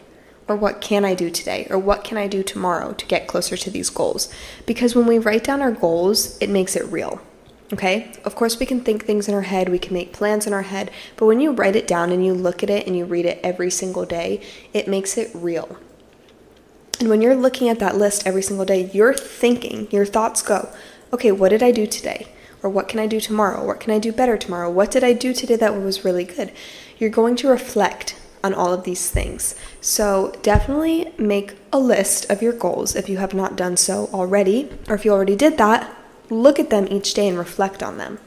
Or 0.48 0.56
what 0.56 0.80
can 0.80 1.04
I 1.04 1.14
do 1.14 1.30
today? 1.30 1.66
Or 1.70 1.78
what 1.78 2.04
can 2.04 2.18
I 2.18 2.26
do 2.26 2.42
tomorrow 2.42 2.92
to 2.92 3.06
get 3.06 3.26
closer 3.26 3.56
to 3.56 3.70
these 3.70 3.90
goals? 3.90 4.32
Because 4.66 4.94
when 4.94 5.06
we 5.06 5.18
write 5.18 5.44
down 5.44 5.62
our 5.62 5.72
goals, 5.72 6.38
it 6.38 6.50
makes 6.50 6.76
it 6.76 6.84
real. 6.92 7.20
Okay? 7.72 8.12
Of 8.24 8.34
course, 8.34 8.58
we 8.58 8.66
can 8.66 8.80
think 8.80 9.04
things 9.04 9.28
in 9.28 9.34
our 9.34 9.42
head, 9.42 9.68
we 9.68 9.78
can 9.78 9.94
make 9.94 10.12
plans 10.12 10.46
in 10.46 10.52
our 10.52 10.62
head, 10.62 10.90
but 11.16 11.26
when 11.26 11.40
you 11.40 11.52
write 11.52 11.76
it 11.76 11.86
down 11.86 12.12
and 12.12 12.24
you 12.24 12.34
look 12.34 12.62
at 12.62 12.70
it 12.70 12.86
and 12.86 12.96
you 12.96 13.04
read 13.04 13.24
it 13.24 13.40
every 13.42 13.70
single 13.70 14.04
day, 14.04 14.40
it 14.72 14.86
makes 14.86 15.16
it 15.16 15.30
real. 15.34 15.78
And 17.00 17.08
when 17.08 17.22
you're 17.22 17.34
looking 17.34 17.68
at 17.68 17.78
that 17.80 17.96
list 17.96 18.26
every 18.26 18.42
single 18.42 18.66
day, 18.66 18.90
you're 18.92 19.14
thinking, 19.14 19.88
your 19.90 20.06
thoughts 20.06 20.42
go, 20.42 20.68
okay, 21.12 21.32
what 21.32 21.48
did 21.48 21.62
I 21.62 21.70
do 21.70 21.86
today? 21.86 22.28
Or 22.62 22.70
what 22.70 22.88
can 22.88 23.00
I 23.00 23.06
do 23.06 23.20
tomorrow? 23.20 23.64
What 23.64 23.80
can 23.80 23.92
I 23.92 23.98
do 23.98 24.12
better 24.12 24.38
tomorrow? 24.38 24.70
What 24.70 24.90
did 24.90 25.04
I 25.04 25.12
do 25.12 25.34
today 25.34 25.56
that 25.56 25.80
was 25.80 26.04
really 26.04 26.24
good? 26.24 26.52
You're 26.98 27.10
going 27.10 27.36
to 27.36 27.48
reflect 27.48 28.16
on 28.42 28.54
all 28.54 28.72
of 28.72 28.84
these 28.84 29.10
things. 29.10 29.54
So 29.80 30.34
definitely 30.42 31.12
make 31.18 31.56
a 31.72 31.78
list 31.78 32.30
of 32.30 32.42
your 32.42 32.52
goals 32.52 32.94
if 32.94 33.08
you 33.08 33.18
have 33.18 33.34
not 33.34 33.56
done 33.56 33.76
so 33.76 34.08
already, 34.12 34.70
or 34.88 34.94
if 34.94 35.04
you 35.04 35.12
already 35.12 35.36
did 35.36 35.58
that, 35.58 35.94
look 36.30 36.58
at 36.58 36.70
them 36.70 36.86
each 36.90 37.14
day 37.14 37.28
and 37.28 37.38
reflect 37.38 37.82
on 37.82 37.98
them. 37.98 38.18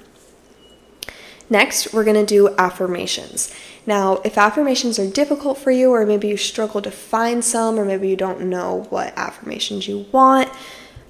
Next, 1.50 1.94
we're 1.94 2.04
going 2.04 2.25
to 2.25 2.25
do 2.25 2.54
affirmations. 2.58 3.54
Now, 3.86 4.22
if 4.25 4.38
affirmations 4.38 5.00
are 5.00 5.10
difficult 5.10 5.58
for 5.58 5.72
you, 5.72 5.92
or 5.92 6.06
maybe 6.06 6.27
you 6.27 6.36
struggle 6.36 6.82
to 6.82 6.92
find 6.92 7.44
some, 7.44 7.80
or 7.80 7.86
maybe 7.86 8.10
you 8.10 8.18
don't 8.18 8.42
know 8.42 8.86
what 8.89 9.13
affirmations 9.18 9.88
you 9.88 10.08
want, 10.12 10.50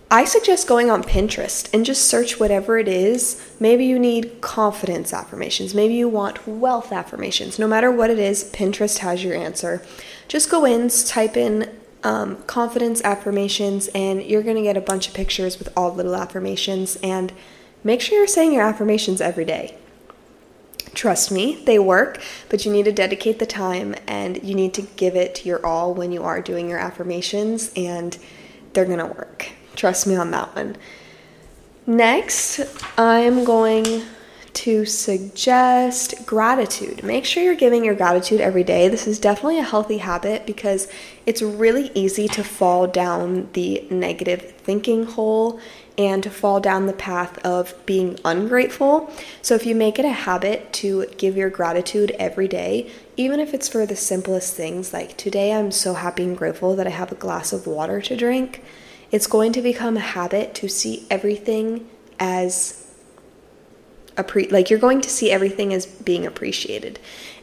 I 0.10 0.24
suggest 0.24 0.68
going 0.68 0.90
on 0.90 1.04
Pinterest 1.04 1.70
and 1.74 1.86
just 1.86 2.06
search 2.06 2.40
whatever 2.40 2.78
it 2.78 2.88
is. 2.88 3.42
Maybe 3.60 3.86
you 3.86 4.00
need 4.00 4.40
confidence 4.40 5.12
affirmations, 5.12 5.74
maybe 5.74 5.96
you 5.96 6.08
want 6.08 6.48
wealth 6.48 6.94
affirmations. 6.94 7.60
No 7.60 7.68
matter 7.68 7.92
what 7.92 8.10
it 8.10 8.20
is, 8.20 8.50
Pinterest 8.52 9.00
has 9.00 9.24
your 9.24 9.36
answer. 9.36 9.82
Just 10.28 10.50
go 10.50 10.64
in, 10.64 10.90
type 10.90 11.36
in 11.36 11.78
um, 12.04 12.38
confidence 12.44 13.02
affirmations, 13.04 13.88
and 13.90 14.24
you're 14.24 14.44
going 14.44 14.56
to 14.56 14.62
get 14.62 14.78
a 14.78 14.82
bunch 14.82 15.08
of 15.08 15.14
pictures 15.14 15.60
with 15.60 15.70
all 15.76 15.94
little 15.94 16.16
affirmations. 16.16 16.98
And 16.98 17.34
make 17.84 18.02
sure 18.02 18.18
you're 18.18 18.28
saying 18.28 18.54
your 18.54 18.64
affirmations 18.64 19.22
every 19.22 19.46
day. 19.46 19.78
Trust 20.94 21.32
me, 21.32 21.64
they 21.66 21.78
work, 21.78 22.22
but 22.50 22.66
you 22.66 22.72
need 22.72 22.86
to 22.86 22.92
dedicate 22.92 23.38
the 23.38 23.46
time 23.46 23.94
and 24.08 24.44
you 24.44 24.56
need 24.56 24.74
to 24.74 24.82
give 24.82 25.16
it 25.16 25.46
your 25.46 25.64
all 25.64 25.94
when 25.94 26.12
you 26.12 26.24
are 26.24 26.42
doing 26.42 26.68
your 26.68 26.80
affirmations, 26.80 27.72
and 27.76 28.18
they're 28.74 28.86
going 28.86 28.98
to 28.98 29.06
work. 29.06 29.52
Trust 29.76 30.08
me 30.08 30.16
on 30.16 30.32
that 30.32 30.56
one. 30.56 30.76
Next, 31.86 32.62
I'm 32.98 33.44
going 33.44 34.04
to 34.58 34.86
suggest 34.86 36.26
gratitude. 36.26 37.04
Make 37.04 37.26
sure 37.26 37.44
you're 37.44 37.56
giving 37.56 37.86
your 37.86 37.96
gratitude 37.96 38.42
every 38.42 38.64
day. 38.64 38.88
This 38.88 39.08
is 39.08 39.20
definitely 39.20 39.60
a 39.60 39.64
healthy 39.64 40.00
habit 40.00 40.46
because 40.46 40.88
it's 41.26 41.42
really 41.42 41.92
easy 41.94 42.28
to 42.30 42.44
fall 42.44 42.88
down 42.88 43.50
the 43.54 43.86
negative 43.90 44.52
thinking 44.58 45.06
hole 45.06 45.60
and 45.98 46.22
to 46.24 46.30
fall 46.30 46.60
down 46.60 46.86
the 46.86 46.94
path 46.94 47.38
of 47.46 47.74
being 47.86 48.20
ungrateful. 48.26 49.12
So, 49.42 49.56
if 49.56 49.66
you 49.66 49.76
make 49.76 50.00
it 50.00 50.06
a 50.06 50.12
habit 50.12 50.74
to 50.74 51.06
give 51.18 51.36
your 51.38 51.50
gratitude 51.50 52.12
every 52.20 52.48
day, 52.48 52.92
even 53.16 53.40
if 53.40 53.54
it's 53.54 53.68
for 53.68 53.86
the 53.86 53.96
simplest 53.96 54.56
things, 54.56 54.94
like 54.94 55.18
today 55.18 55.54
I'm 55.54 55.72
so 55.72 55.94
happy 55.94 56.24
and 56.24 56.38
grateful 56.38 56.76
that 56.76 56.88
I 56.88 56.92
have 56.92 57.12
a 57.12 57.16
glass 57.16 57.54
of 57.54 57.68
water 57.68 58.02
to 58.02 58.16
drink 58.16 58.64
it's 59.12 59.28
going 59.28 59.54
to 59.54 59.62
become 59.62 59.98
a 59.98 60.02
habit 60.02 60.54
to 60.56 60.68
see 60.68 61.06
everything 61.10 61.88
as 62.20 62.87
a 64.18 64.24
pre 64.24 64.48
like 64.48 64.70
you're 64.70 64.80
going 64.80 65.02
to 65.02 65.10
see 65.10 65.32
everything 65.32 65.74
as 65.74 65.86
being 65.86 66.26
appreciated. 66.26 67.00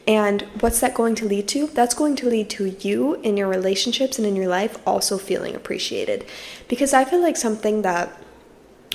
And 0.07 0.43
what's 0.59 0.81
that 0.81 0.93
going 0.93 1.15
to 1.15 1.25
lead 1.25 1.47
to? 1.49 1.67
That's 1.67 1.95
going 1.95 2.15
to 2.17 2.29
lead 2.29 2.49
to 2.51 2.75
you 2.79 3.15
in 3.15 3.37
your 3.37 3.47
relationships 3.47 4.19
and 4.19 4.27
in 4.27 4.35
your 4.35 4.47
life 4.47 4.77
also 4.85 5.17
feeling 5.17 5.55
appreciated. 5.55 6.25
Because 6.67 6.93
I 6.93 7.05
feel 7.05 7.21
like 7.21 7.37
something 7.37 7.81
that 7.81 8.21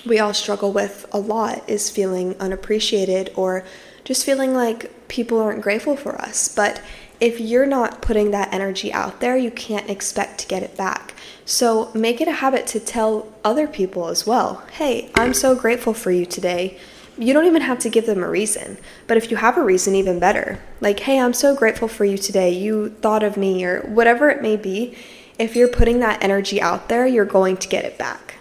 we 0.06 0.18
all 0.18 0.32
struggle 0.32 0.72
with 0.72 1.06
a 1.12 1.18
lot 1.18 1.68
is 1.68 1.90
feeling 1.90 2.36
unappreciated 2.38 3.32
or 3.34 3.64
just 4.04 4.24
feeling 4.24 4.54
like 4.54 5.08
people 5.08 5.40
aren't 5.40 5.62
grateful 5.62 5.96
for 5.96 6.20
us. 6.20 6.48
But 6.48 6.80
if 7.18 7.38
you're 7.38 7.66
not 7.66 8.00
putting 8.00 8.30
that 8.30 8.52
energy 8.52 8.92
out 8.92 9.20
there, 9.20 9.36
you 9.36 9.50
can't 9.50 9.90
expect 9.90 10.38
to 10.40 10.48
get 10.48 10.62
it 10.62 10.76
back. 10.76 11.14
So 11.44 11.90
make 11.94 12.20
it 12.20 12.28
a 12.28 12.32
habit 12.32 12.66
to 12.68 12.80
tell 12.80 13.30
other 13.44 13.66
people 13.66 14.08
as 14.08 14.26
well 14.26 14.64
hey, 14.72 15.10
I'm 15.14 15.34
so 15.34 15.54
grateful 15.54 15.92
for 15.92 16.10
you 16.10 16.24
today. 16.24 16.78
You 17.20 17.34
don't 17.34 17.44
even 17.44 17.60
have 17.60 17.78
to 17.80 17.90
give 17.90 18.06
them 18.06 18.22
a 18.22 18.28
reason, 18.30 18.78
but 19.06 19.18
if 19.18 19.30
you 19.30 19.36
have 19.36 19.58
a 19.58 19.62
reason, 19.62 19.94
even 19.94 20.18
better. 20.18 20.58
Like, 20.80 21.00
hey, 21.00 21.20
I'm 21.20 21.34
so 21.34 21.54
grateful 21.54 21.86
for 21.86 22.06
you 22.06 22.16
today. 22.16 22.50
You 22.50 22.88
thought 22.88 23.22
of 23.22 23.36
me, 23.36 23.62
or 23.62 23.82
whatever 23.82 24.30
it 24.30 24.40
may 24.40 24.56
be. 24.56 24.96
If 25.38 25.54
you're 25.54 25.68
putting 25.68 26.00
that 26.00 26.24
energy 26.24 26.62
out 26.62 26.88
there, 26.88 27.06
you're 27.06 27.26
going 27.26 27.58
to 27.58 27.68
get 27.68 27.84
it 27.84 27.98
back. 27.98 28.36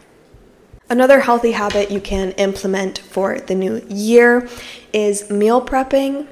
Another 0.90 1.20
healthy 1.20 1.52
habit 1.52 1.92
you 1.92 2.00
can 2.00 2.32
implement 2.32 3.00
for 3.00 3.42
the 3.42 3.54
new 3.54 3.86
year 3.90 4.48
is 4.94 5.30
meal 5.30 5.62
prepping. 5.62 6.28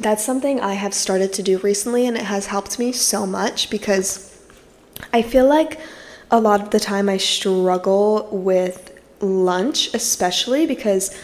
That's 0.00 0.24
something 0.24 0.58
I 0.60 0.74
have 0.74 0.94
started 0.94 1.34
to 1.34 1.42
do 1.42 1.58
recently, 1.58 2.06
and 2.06 2.16
it 2.16 2.24
has 2.24 2.46
helped 2.46 2.78
me 2.78 2.90
so 2.90 3.26
much 3.26 3.68
because 3.68 4.42
I 5.12 5.20
feel 5.20 5.46
like 5.46 5.78
a 6.30 6.40
lot 6.40 6.62
of 6.62 6.70
the 6.70 6.80
time 6.80 7.10
I 7.10 7.18
struggle 7.18 8.30
with 8.32 8.98
lunch, 9.20 9.92
especially 9.94 10.66
because 10.66 11.14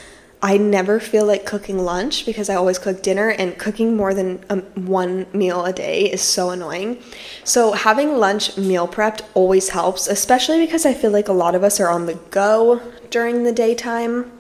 I 0.44 0.56
never 0.56 0.98
feel 0.98 1.24
like 1.24 1.46
cooking 1.46 1.78
lunch 1.78 2.26
because 2.26 2.50
I 2.50 2.56
always 2.56 2.80
cook 2.80 3.00
dinner, 3.00 3.28
and 3.28 3.56
cooking 3.56 3.96
more 3.96 4.12
than 4.12 4.44
um, 4.50 4.62
one 4.74 5.26
meal 5.32 5.64
a 5.64 5.72
day 5.72 6.10
is 6.10 6.20
so 6.20 6.50
annoying. 6.50 7.00
So, 7.44 7.72
having 7.72 8.16
lunch 8.16 8.56
meal 8.56 8.88
prepped 8.88 9.22
always 9.34 9.68
helps, 9.68 10.08
especially 10.08 10.58
because 10.58 10.84
I 10.84 10.94
feel 10.94 11.12
like 11.12 11.28
a 11.28 11.32
lot 11.32 11.54
of 11.54 11.62
us 11.62 11.78
are 11.78 11.88
on 11.88 12.06
the 12.06 12.14
go 12.32 12.80
during 13.08 13.44
the 13.44 13.52
daytime. 13.52 14.32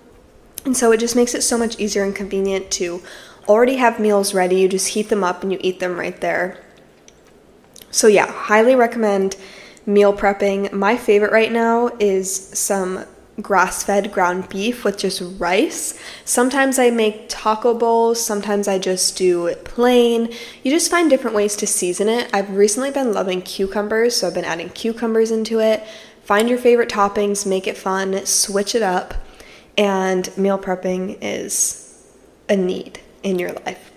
And 0.64 0.76
so, 0.76 0.90
it 0.90 0.98
just 0.98 1.14
makes 1.14 1.36
it 1.36 1.42
so 1.42 1.56
much 1.56 1.78
easier 1.78 2.02
and 2.02 2.16
convenient 2.16 2.72
to 2.72 3.00
already 3.46 3.76
have 3.76 4.00
meals 4.00 4.34
ready. 4.34 4.56
You 4.56 4.68
just 4.68 4.88
heat 4.88 5.08
them 5.08 5.22
up 5.22 5.44
and 5.44 5.52
you 5.52 5.58
eat 5.60 5.78
them 5.78 6.00
right 6.00 6.20
there. 6.20 6.58
So, 7.92 8.08
yeah, 8.08 8.26
highly 8.26 8.74
recommend 8.74 9.36
meal 9.86 10.12
prepping. 10.12 10.72
My 10.72 10.96
favorite 10.96 11.30
right 11.30 11.52
now 11.52 11.92
is 12.00 12.34
some 12.34 13.04
grass 13.40 13.82
fed 13.82 14.12
ground 14.12 14.48
beef 14.48 14.84
with 14.84 14.98
just 14.98 15.22
rice. 15.38 15.98
Sometimes 16.24 16.78
I 16.78 16.90
make 16.90 17.26
taco 17.28 17.72
bowls, 17.72 18.24
sometimes 18.24 18.68
I 18.68 18.78
just 18.78 19.16
do 19.16 19.46
it 19.46 19.64
plain. 19.64 20.32
You 20.62 20.70
just 20.70 20.90
find 20.90 21.08
different 21.08 21.36
ways 21.36 21.56
to 21.56 21.66
season 21.66 22.08
it. 22.08 22.28
I've 22.34 22.54
recently 22.54 22.90
been 22.90 23.12
loving 23.14 23.40
cucumbers, 23.42 24.16
so 24.16 24.26
I've 24.26 24.34
been 24.34 24.44
adding 24.44 24.68
cucumbers 24.68 25.30
into 25.30 25.60
it. 25.60 25.82
Find 26.24 26.48
your 26.48 26.58
favorite 26.58 26.90
toppings, 26.90 27.46
make 27.46 27.66
it 27.66 27.76
fun, 27.76 28.26
switch 28.26 28.74
it 28.74 28.82
up, 28.82 29.14
and 29.78 30.36
meal 30.36 30.58
prepping 30.58 31.18
is 31.20 32.06
a 32.48 32.56
need 32.56 33.00
in 33.22 33.38
your 33.38 33.52
life. 33.52 33.88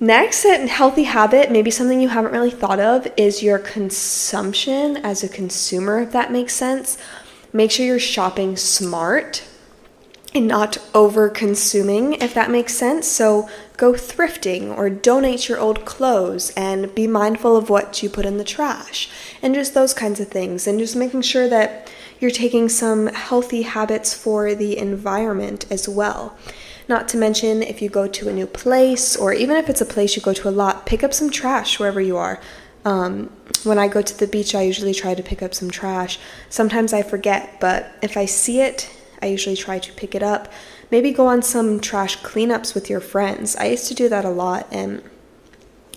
Next, 0.00 0.44
a 0.44 0.66
healthy 0.66 1.04
habit, 1.04 1.52
maybe 1.52 1.70
something 1.70 2.00
you 2.00 2.08
haven't 2.08 2.32
really 2.32 2.50
thought 2.50 2.80
of, 2.80 3.06
is 3.16 3.40
your 3.40 3.60
consumption 3.60 4.96
as 4.96 5.22
a 5.22 5.28
consumer, 5.28 6.00
if 6.00 6.10
that 6.10 6.32
makes 6.32 6.54
sense. 6.54 6.98
Make 7.52 7.70
sure 7.70 7.84
you're 7.84 7.98
shopping 7.98 8.56
smart 8.56 9.44
and 10.34 10.48
not 10.48 10.78
over 10.94 11.28
consuming, 11.28 12.14
if 12.14 12.32
that 12.32 12.50
makes 12.50 12.74
sense. 12.74 13.06
So 13.06 13.48
go 13.76 13.92
thrifting 13.92 14.74
or 14.76 14.88
donate 14.88 15.48
your 15.48 15.58
old 15.58 15.84
clothes 15.84 16.50
and 16.56 16.94
be 16.94 17.06
mindful 17.06 17.56
of 17.56 17.68
what 17.68 18.02
you 18.02 18.08
put 18.08 18.24
in 18.24 18.38
the 18.38 18.44
trash 18.44 19.10
and 19.42 19.54
just 19.54 19.74
those 19.74 19.92
kinds 19.92 20.20
of 20.20 20.28
things. 20.28 20.66
And 20.66 20.78
just 20.78 20.96
making 20.96 21.22
sure 21.22 21.48
that 21.48 21.92
you're 22.18 22.30
taking 22.30 22.68
some 22.68 23.08
healthy 23.08 23.62
habits 23.62 24.14
for 24.14 24.54
the 24.54 24.78
environment 24.78 25.66
as 25.70 25.88
well. 25.88 26.38
Not 26.88 27.08
to 27.08 27.16
mention, 27.16 27.62
if 27.62 27.82
you 27.82 27.88
go 27.88 28.08
to 28.08 28.28
a 28.28 28.32
new 28.32 28.46
place, 28.46 29.16
or 29.16 29.32
even 29.32 29.56
if 29.56 29.68
it's 29.68 29.80
a 29.80 29.86
place 29.86 30.16
you 30.16 30.22
go 30.22 30.32
to 30.32 30.48
a 30.48 30.50
lot, 30.50 30.86
pick 30.86 31.04
up 31.04 31.12
some 31.12 31.30
trash 31.30 31.78
wherever 31.78 32.00
you 32.00 32.16
are. 32.16 32.40
Um, 32.84 33.30
when 33.64 33.78
I 33.78 33.88
go 33.88 34.02
to 34.02 34.18
the 34.18 34.26
beach, 34.26 34.54
I 34.54 34.62
usually 34.62 34.94
try 34.94 35.14
to 35.14 35.22
pick 35.22 35.42
up 35.42 35.54
some 35.54 35.70
trash. 35.70 36.18
Sometimes 36.48 36.92
I 36.92 37.02
forget, 37.02 37.58
but 37.60 37.92
if 38.02 38.16
I 38.16 38.24
see 38.24 38.60
it, 38.60 38.90
I 39.20 39.26
usually 39.26 39.56
try 39.56 39.78
to 39.78 39.92
pick 39.92 40.14
it 40.14 40.22
up. 40.22 40.52
Maybe 40.90 41.12
go 41.12 41.26
on 41.26 41.42
some 41.42 41.80
trash 41.80 42.18
cleanups 42.18 42.74
with 42.74 42.90
your 42.90 43.00
friends. 43.00 43.54
I 43.56 43.66
used 43.66 43.86
to 43.88 43.94
do 43.94 44.08
that 44.08 44.24
a 44.24 44.30
lot, 44.30 44.66
and 44.72 45.02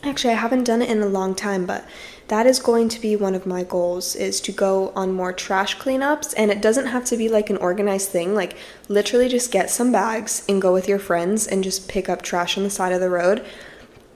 actually, 0.04 0.34
I 0.34 0.38
haven't 0.38 0.66
done 0.66 0.82
it 0.82 0.90
in 0.90 1.02
a 1.02 1.08
long 1.08 1.34
time, 1.34 1.66
but 1.66 1.86
that 2.28 2.48
is 2.48 2.60
going 2.60 2.90
to 2.90 3.00
be 3.00 3.16
one 3.16 3.36
of 3.36 3.46
my 3.46 3.64
goals 3.64 4.16
is 4.16 4.42
to 4.42 4.52
go 4.52 4.92
on 4.96 5.12
more 5.12 5.32
trash 5.32 5.78
cleanups 5.78 6.34
and 6.36 6.50
it 6.50 6.62
doesn't 6.62 6.88
have 6.88 7.06
to 7.06 7.18
be 7.18 7.30
like 7.30 7.50
an 7.50 7.58
organized 7.58 8.10
thing 8.10 8.34
like 8.34 8.58
literally 8.88 9.30
just 9.30 9.52
get 9.52 9.70
some 9.70 9.92
bags 9.92 10.44
and 10.50 10.62
go 10.62 10.74
with 10.74 10.88
your 10.88 10.98
friends 10.98 11.46
and 11.46 11.64
just 11.64 11.88
pick 11.88 12.10
up 12.10 12.24
trash 12.24 12.58
on 12.58 12.64
the 12.64 12.70
side 12.70 12.92
of 12.92 13.00
the 13.00 13.10
road 13.10 13.46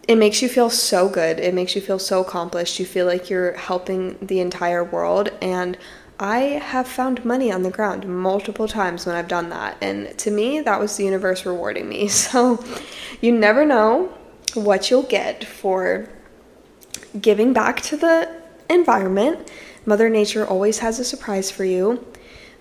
it 0.09 0.17
makes 0.17 0.41
you 0.41 0.49
feel 0.49 0.69
so 0.69 1.07
good 1.07 1.39
it 1.39 1.53
makes 1.53 1.75
you 1.75 1.81
feel 1.81 1.99
so 1.99 2.19
accomplished 2.19 2.79
you 2.79 2.85
feel 2.85 3.05
like 3.05 3.29
you're 3.29 3.53
helping 3.53 4.17
the 4.21 4.39
entire 4.39 4.83
world 4.83 5.29
and 5.41 5.77
I 6.19 6.39
have 6.61 6.85
found 6.85 7.23
money 7.23 7.49
on 7.49 7.63
the 7.63 7.71
ground 7.71 8.05
multiple 8.05 8.67
times 8.67 9.05
when 9.05 9.15
I've 9.15 9.29
done 9.29 9.49
that. 9.51 9.77
And 9.79 10.17
to 10.17 10.31
me, 10.31 10.59
that 10.59 10.77
was 10.77 10.97
the 10.97 11.05
universe 11.05 11.45
rewarding 11.45 11.87
me. 11.87 12.09
So 12.29 12.63
you 13.21 13.31
never 13.31 13.65
know 13.65 14.13
what 14.53 14.89
you'll 14.91 15.03
get 15.03 15.45
for 15.45 16.09
giving 17.19 17.53
back 17.53 17.81
to 17.83 17.97
the 17.97 18.29
environment. 18.69 19.49
Mother 19.85 20.09
Nature 20.09 20.45
always 20.45 20.79
has 20.79 20.99
a 20.99 21.05
surprise 21.05 21.49
for 21.49 21.63
you. 21.63 22.05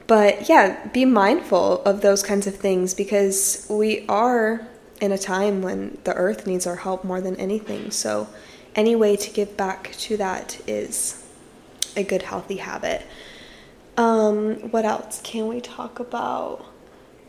But 0.06 0.48
yeah, 0.48 0.86
be 0.88 1.04
mindful 1.04 1.82
of 1.82 2.00
those 2.00 2.22
kinds 2.22 2.46
of 2.46 2.54
things 2.54 2.94
because 2.94 3.66
we 3.68 4.06
are 4.08 4.66
in 5.00 5.12
a 5.12 5.18
time 5.18 5.62
when 5.62 5.98
the 6.04 6.14
earth 6.14 6.46
needs 6.46 6.66
our 6.66 6.76
help 6.76 7.04
more 7.04 7.20
than 7.20 7.36
anything. 7.36 7.90
So, 7.90 8.28
any 8.74 8.94
way 8.94 9.16
to 9.16 9.30
give 9.30 9.56
back 9.56 9.92
to 9.98 10.16
that 10.18 10.60
is 10.66 11.24
a 11.96 12.02
good, 12.04 12.22
healthy 12.22 12.56
habit. 12.56 13.02
Um, 13.96 14.70
what 14.70 14.84
else 14.84 15.20
can 15.22 15.48
we 15.48 15.60
talk 15.60 15.98
about? 15.98 16.64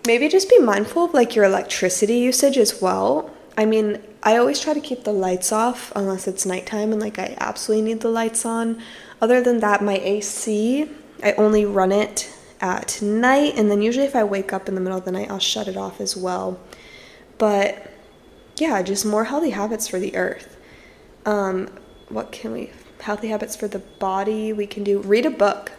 Maybe 0.05 0.29
just 0.29 0.49
be 0.49 0.59
mindful 0.59 1.05
of 1.05 1.13
like 1.13 1.35
your 1.35 1.45
electricity 1.45 2.19
usage 2.19 2.57
as 2.57 2.81
well. 2.81 3.31
I 3.57 3.65
mean, 3.65 4.01
I 4.21 4.37
always 4.37 4.59
try 4.59 4.73
to 4.73 4.79
keep 4.79 5.03
the 5.03 5.11
lights 5.11 5.51
off 5.51 5.91
unless 5.95 6.27
it's 6.27 6.45
nighttime 6.45 6.91
and 6.91 7.01
like 7.01 7.17
I 7.17 7.35
absolutely 7.39 7.93
need 7.93 8.01
the 8.01 8.09
lights 8.09 8.45
on. 8.45 8.81
Other 9.21 9.41
than 9.41 9.59
that, 9.59 9.83
my 9.83 9.97
AC, 9.97 10.89
I 11.23 11.33
only 11.33 11.65
run 11.65 11.91
it 11.91 12.31
at 12.61 13.01
night 13.01 13.53
and 13.57 13.71
then 13.71 13.81
usually 13.81 14.05
if 14.05 14.15
I 14.15 14.23
wake 14.23 14.53
up 14.53 14.69
in 14.69 14.75
the 14.75 14.81
middle 14.81 14.97
of 14.97 15.05
the 15.05 15.11
night, 15.11 15.31
I'll 15.31 15.39
shut 15.39 15.67
it 15.67 15.75
off 15.75 15.99
as 15.99 16.15
well. 16.15 16.59
But 17.39 17.91
yeah, 18.57 18.81
just 18.83 19.05
more 19.05 19.23
healthy 19.23 19.49
habits 19.49 19.87
for 19.87 19.99
the 19.99 20.15
earth. 20.15 20.57
Um, 21.25 21.69
what 22.09 22.31
can 22.31 22.51
we 22.51 22.71
healthy 22.99 23.29
habits 23.29 23.55
for 23.55 23.67
the 23.67 23.79
body? 23.79 24.53
We 24.53 24.67
can 24.67 24.83
do 24.83 24.99
read 24.99 25.25
a 25.25 25.31
book. 25.31 25.71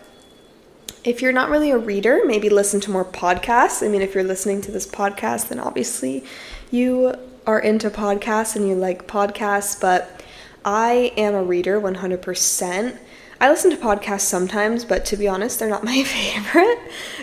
If 1.05 1.23
you're 1.23 1.33
not 1.33 1.49
really 1.49 1.71
a 1.71 1.79
reader, 1.79 2.23
maybe 2.25 2.49
listen 2.49 2.81
to 2.81 2.90
more 2.90 3.05
podcasts. 3.05 3.85
I 3.85 3.88
mean, 3.88 4.02
if 4.02 4.14
you're 4.14 4.25
listening 4.25 4.61
to 4.62 4.73
this 4.73 4.87
podcast, 4.87 5.49
then 5.49 5.61
obviously 5.61 6.25
you 6.71 7.14
are 7.47 7.61
into 7.61 7.90
podcasts 7.90 8.57
and 8.57 8.69
you 8.69 8.75
like 8.75 9.07
podcasts, 9.07 9.81
but 9.81 10.23
I 10.64 11.12
am 11.17 11.35
a 11.35 11.43
reader 11.43 11.81
100%. 11.81 12.99
I 13.40 13.49
listen 13.49 13.70
to 13.70 13.76
podcasts 13.78 14.20
sometimes, 14.20 14.85
but 14.85 15.06
to 15.06 15.16
be 15.16 15.26
honest, 15.26 15.59
they're 15.59 15.68
not 15.68 15.85
my 15.92 16.02
favorite. 16.02 16.78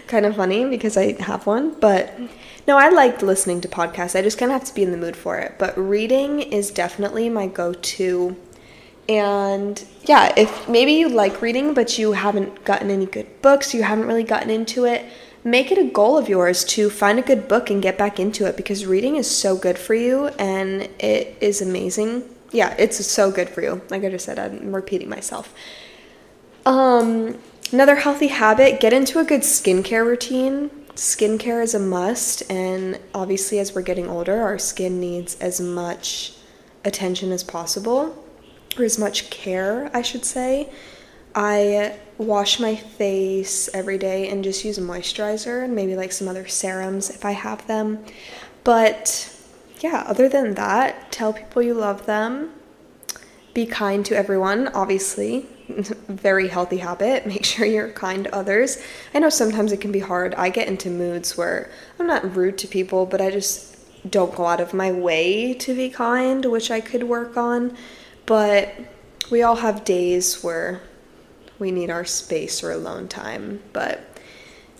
kind 0.07 0.25
of 0.25 0.35
funny 0.35 0.65
because 0.65 0.97
I 0.97 1.21
have 1.21 1.45
one, 1.45 1.79
but 1.79 2.17
no, 2.67 2.77
I 2.77 2.89
like 2.89 3.21
listening 3.21 3.61
to 3.61 3.67
podcasts. 3.67 4.17
I 4.17 4.21
just 4.23 4.37
kind 4.37 4.51
of 4.51 4.59
have 4.59 4.67
to 4.67 4.73
be 4.75 4.83
in 4.83 4.91
the 4.91 4.97
mood 4.97 5.15
for 5.15 5.37
it. 5.37 5.55
But 5.57 5.77
reading 5.77 6.41
is 6.41 6.71
definitely 6.71 7.29
my 7.29 7.47
go 7.47 7.73
to. 7.73 8.35
And 9.07 9.81
yeah, 10.03 10.33
if 10.35 10.67
maybe 10.67 10.93
you 10.93 11.07
like 11.07 11.41
reading, 11.41 11.73
but 11.73 11.97
you 11.97 12.11
haven't 12.11 12.65
gotten 12.65 12.91
any 12.91 13.05
good 13.05 13.41
books, 13.41 13.73
you 13.73 13.83
haven't 13.83 14.05
really 14.05 14.23
gotten 14.23 14.49
into 14.49 14.83
it, 14.83 15.05
make 15.45 15.71
it 15.71 15.77
a 15.77 15.85
goal 15.85 16.17
of 16.17 16.27
yours 16.27 16.65
to 16.65 16.89
find 16.89 17.17
a 17.17 17.21
good 17.21 17.47
book 17.47 17.69
and 17.69 17.81
get 17.81 17.97
back 17.97 18.19
into 18.19 18.45
it 18.45 18.57
because 18.57 18.85
reading 18.85 19.15
is 19.15 19.29
so 19.29 19.55
good 19.55 19.77
for 19.77 19.93
you 19.93 20.27
and 20.39 20.89
it 20.99 21.37
is 21.39 21.61
amazing. 21.61 22.23
Yeah, 22.51 22.75
it's 22.77 23.05
so 23.05 23.31
good 23.31 23.47
for 23.47 23.61
you. 23.61 23.81
Like 23.89 24.03
I 24.03 24.09
just 24.09 24.25
said, 24.25 24.39
I'm 24.39 24.75
repeating 24.75 25.07
myself. 25.07 25.53
Um, 26.67 27.39
another 27.71 27.95
healthy 27.95 28.27
habit 28.27 28.81
get 28.81 28.91
into 28.91 29.19
a 29.19 29.23
good 29.23 29.39
skincare 29.39 30.05
routine. 30.05 30.69
Skincare 30.95 31.63
is 31.63 31.73
a 31.73 31.79
must, 31.79 32.43
and 32.51 32.99
obviously, 33.15 33.59
as 33.59 33.73
we're 33.73 33.83
getting 33.83 34.09
older, 34.09 34.41
our 34.41 34.59
skin 34.59 34.99
needs 34.99 35.35
as 35.39 35.61
much 35.61 36.33
attention 36.83 37.31
as 37.31 37.41
possible, 37.41 38.21
or 38.77 38.83
as 38.83 38.99
much 38.99 39.29
care, 39.29 39.89
I 39.93 40.01
should 40.01 40.25
say. 40.25 40.69
I 41.33 41.97
wash 42.17 42.59
my 42.59 42.75
face 42.75 43.69
every 43.73 43.97
day 43.97 44.27
and 44.27 44.43
just 44.43 44.65
use 44.65 44.77
a 44.77 44.81
moisturizer 44.81 45.63
and 45.63 45.73
maybe 45.73 45.95
like 45.95 46.11
some 46.11 46.27
other 46.27 46.47
serums 46.47 47.09
if 47.09 47.23
I 47.23 47.31
have 47.31 47.65
them. 47.67 48.03
But 48.65 49.33
yeah, 49.79 50.03
other 50.05 50.27
than 50.27 50.55
that, 50.55 51.13
tell 51.13 51.31
people 51.31 51.61
you 51.61 51.75
love 51.75 52.07
them. 52.07 52.51
Be 53.53 53.65
kind 53.65 54.05
to 54.07 54.17
everyone, 54.17 54.67
obviously. 54.67 55.47
Very 56.07 56.47
healthy 56.47 56.77
habit. 56.77 57.25
Make 57.25 57.45
sure 57.45 57.65
you're 57.65 57.91
kind 57.91 58.25
to 58.25 58.35
others. 58.35 58.81
I 59.13 59.19
know 59.19 59.29
sometimes 59.29 59.71
it 59.71 59.81
can 59.81 59.91
be 59.91 59.99
hard. 59.99 60.33
I 60.35 60.49
get 60.49 60.67
into 60.67 60.89
moods 60.89 61.37
where 61.37 61.69
I'm 61.99 62.07
not 62.07 62.35
rude 62.35 62.57
to 62.59 62.67
people, 62.67 63.05
but 63.05 63.21
I 63.21 63.31
just 63.31 63.75
don't 64.09 64.33
go 64.35 64.45
out 64.45 64.61
of 64.61 64.73
my 64.73 64.91
way 64.91 65.53
to 65.53 65.75
be 65.75 65.89
kind, 65.89 66.45
which 66.45 66.71
I 66.71 66.79
could 66.79 67.03
work 67.03 67.35
on. 67.35 67.75
But 68.25 68.73
we 69.29 69.43
all 69.43 69.57
have 69.57 69.83
days 69.83 70.43
where 70.43 70.81
we 71.59 71.71
need 71.71 71.89
our 71.89 72.05
space 72.05 72.63
or 72.63 72.71
alone 72.71 73.07
time, 73.07 73.61
but 73.73 74.01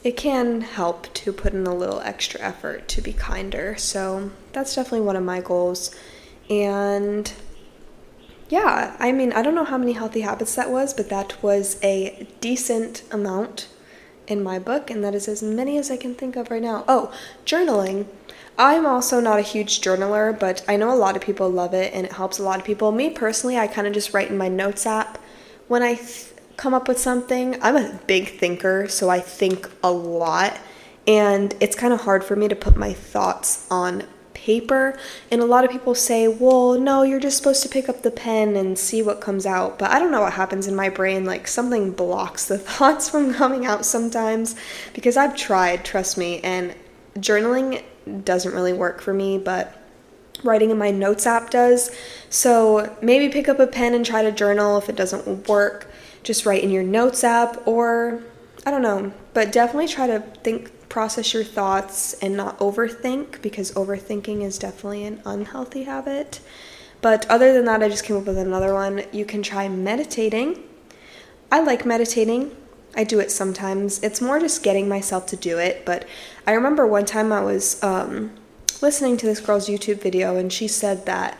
it 0.03 0.15
can 0.15 0.61
help 0.61 1.13
to 1.15 1.33
put 1.33 1.53
in 1.53 1.67
a 1.67 1.75
little 1.75 1.99
extra 2.01 2.39
effort 2.39 2.87
to 2.89 3.01
be 3.01 3.11
kinder. 3.11 3.75
So 3.77 4.31
that's 4.53 4.75
definitely 4.75 5.01
one 5.01 5.15
of 5.15 5.23
my 5.23 5.41
goals. 5.41 5.93
And 6.49 7.31
yeah, 8.49 8.95
I 8.99 9.11
mean, 9.11 9.33
I 9.33 9.41
don't 9.41 9.55
know 9.55 9.63
how 9.63 9.77
many 9.77 9.93
healthy 9.93 10.21
habits 10.21 10.55
that 10.55 10.69
was, 10.69 10.93
but 10.93 11.09
that 11.09 11.41
was 11.43 11.81
a 11.83 12.27
decent 12.41 13.03
amount 13.11 13.67
in 14.27 14.43
my 14.43 14.59
book, 14.59 14.89
and 14.89 15.03
that 15.03 15.15
is 15.15 15.27
as 15.27 15.41
many 15.41 15.77
as 15.77 15.89
I 15.89 15.97
can 15.97 16.13
think 16.15 16.35
of 16.35 16.51
right 16.51 16.61
now. 16.61 16.83
Oh, 16.87 17.13
journaling. 17.45 18.07
I'm 18.57 18.85
also 18.85 19.19
not 19.19 19.39
a 19.39 19.43
huge 19.43 19.81
journaler, 19.81 20.37
but 20.37 20.63
I 20.67 20.77
know 20.77 20.91
a 20.91 20.95
lot 20.95 21.15
of 21.15 21.21
people 21.21 21.47
love 21.47 21.75
it 21.75 21.93
and 21.93 22.07
it 22.07 22.13
helps 22.13 22.39
a 22.39 22.43
lot 22.43 22.59
of 22.59 22.65
people. 22.65 22.91
Me 22.91 23.11
personally, 23.11 23.57
I 23.57 23.67
kind 23.67 23.85
of 23.85 23.93
just 23.93 24.13
write 24.13 24.31
in 24.31 24.37
my 24.37 24.47
notes 24.47 24.87
app. 24.87 25.19
When 25.67 25.83
I 25.83 25.93
th- 25.93 26.33
come 26.57 26.73
up 26.73 26.87
with 26.87 26.99
something. 26.99 27.57
I'm 27.61 27.77
a 27.77 27.99
big 28.07 28.39
thinker, 28.39 28.87
so 28.89 29.09
I 29.09 29.19
think 29.19 29.69
a 29.83 29.91
lot, 29.91 30.57
and 31.05 31.55
it's 31.59 31.75
kind 31.75 31.93
of 31.93 32.01
hard 32.01 32.23
for 32.23 32.35
me 32.35 32.47
to 32.47 32.55
put 32.55 32.75
my 32.75 32.93
thoughts 32.93 33.65
on 33.71 34.03
paper. 34.47 34.97
And 35.29 35.41
a 35.41 35.45
lot 35.45 35.65
of 35.65 35.71
people 35.71 35.93
say, 35.93 36.25
well, 36.29 36.79
no, 36.79 37.03
you're 37.03 37.19
just 37.19 37.35
supposed 37.35 37.61
to 37.63 37.69
pick 37.69 37.89
up 37.89 38.01
the 38.01 38.11
pen 38.11 38.55
and 38.55 38.79
see 38.79 39.01
what 39.01 39.19
comes 39.19 39.45
out. 39.45 39.77
But 39.77 39.91
I 39.91 39.99
don't 39.99 40.09
know 40.09 40.21
what 40.21 40.33
happens 40.33 40.67
in 40.67 40.75
my 40.75 40.87
brain. 40.87 41.25
Like 41.25 41.49
something 41.49 41.91
blocks 41.91 42.45
the 42.45 42.57
thoughts 42.69 43.09
from 43.09 43.33
coming 43.33 43.65
out 43.65 43.85
sometimes 43.85 44.55
because 44.93 45.17
I've 45.17 45.35
tried, 45.35 45.83
trust 45.83 46.17
me, 46.17 46.39
and 46.39 46.73
journaling 47.17 47.83
doesn't 48.23 48.53
really 48.53 48.71
work 48.71 49.01
for 49.01 49.13
me, 49.13 49.37
but 49.37 49.77
writing 50.43 50.69
in 50.69 50.77
my 50.77 50.91
notes 50.91 51.27
app 51.27 51.49
does. 51.49 51.93
So 52.29 52.95
maybe 53.01 53.27
pick 53.27 53.49
up 53.49 53.59
a 53.59 53.67
pen 53.67 53.93
and 53.93 54.05
try 54.05 54.21
to 54.21 54.31
journal 54.31 54.77
if 54.77 54.87
it 54.87 54.95
doesn't 54.95 55.49
work 55.49 55.91
just 56.23 56.45
write 56.45 56.63
in 56.63 56.69
your 56.69 56.83
notes 56.83 57.23
app 57.23 57.65
or 57.65 58.21
I 58.65 58.71
don't 58.71 58.81
know, 58.81 59.13
but 59.33 59.51
definitely 59.51 59.87
try 59.87 60.07
to 60.07 60.19
think, 60.43 60.71
process 60.89 61.33
your 61.33 61.43
thoughts 61.43 62.13
and 62.15 62.35
not 62.35 62.57
overthink 62.59 63.41
because 63.41 63.71
overthinking 63.73 64.41
is 64.41 64.57
definitely 64.57 65.03
an 65.05 65.21
unhealthy 65.25 65.83
habit. 65.83 66.39
But 67.01 67.29
other 67.29 67.53
than 67.53 67.65
that, 67.65 67.83
I 67.83 67.89
just 67.89 68.03
came 68.03 68.17
up 68.17 68.25
with 68.25 68.37
another 68.37 68.73
one. 68.73 69.03
You 69.11 69.25
can 69.25 69.43
try 69.43 69.67
meditating. 69.67 70.63
I 71.51 71.61
like 71.61 71.85
meditating. 71.85 72.55
I 72.95 73.03
do 73.03 73.19
it 73.19 73.31
sometimes. 73.31 74.01
It's 74.01 74.21
more 74.21 74.39
just 74.39 74.63
getting 74.63 74.89
myself 74.89 75.27
to 75.27 75.35
do 75.35 75.59
it. 75.59 75.85
But 75.85 76.07
I 76.47 76.53
remember 76.53 76.87
one 76.87 77.05
time 77.05 77.31
I 77.31 77.41
was 77.41 77.81
um, 77.83 78.31
listening 78.81 79.17
to 79.17 79.25
this 79.25 79.39
girl's 79.39 79.69
YouTube 79.69 80.01
video, 80.01 80.35
and 80.35 80.51
she 80.51 80.67
said 80.67 81.05
that 81.05 81.37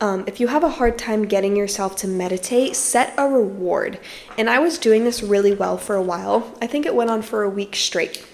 um, 0.00 0.24
if 0.26 0.40
you 0.40 0.48
have 0.48 0.64
a 0.64 0.68
hard 0.68 0.98
time 0.98 1.26
getting 1.26 1.56
yourself 1.56 1.96
to 1.96 2.08
meditate, 2.08 2.74
set 2.76 3.14
a 3.16 3.28
reward. 3.28 3.98
And 4.36 4.50
I 4.50 4.58
was 4.58 4.78
doing 4.78 5.04
this 5.04 5.22
really 5.22 5.54
well 5.54 5.76
for 5.76 5.94
a 5.94 6.02
while. 6.02 6.56
I 6.60 6.66
think 6.66 6.86
it 6.86 6.94
went 6.94 7.10
on 7.10 7.22
for 7.22 7.42
a 7.42 7.50
week 7.50 7.76
straight. 7.76 8.26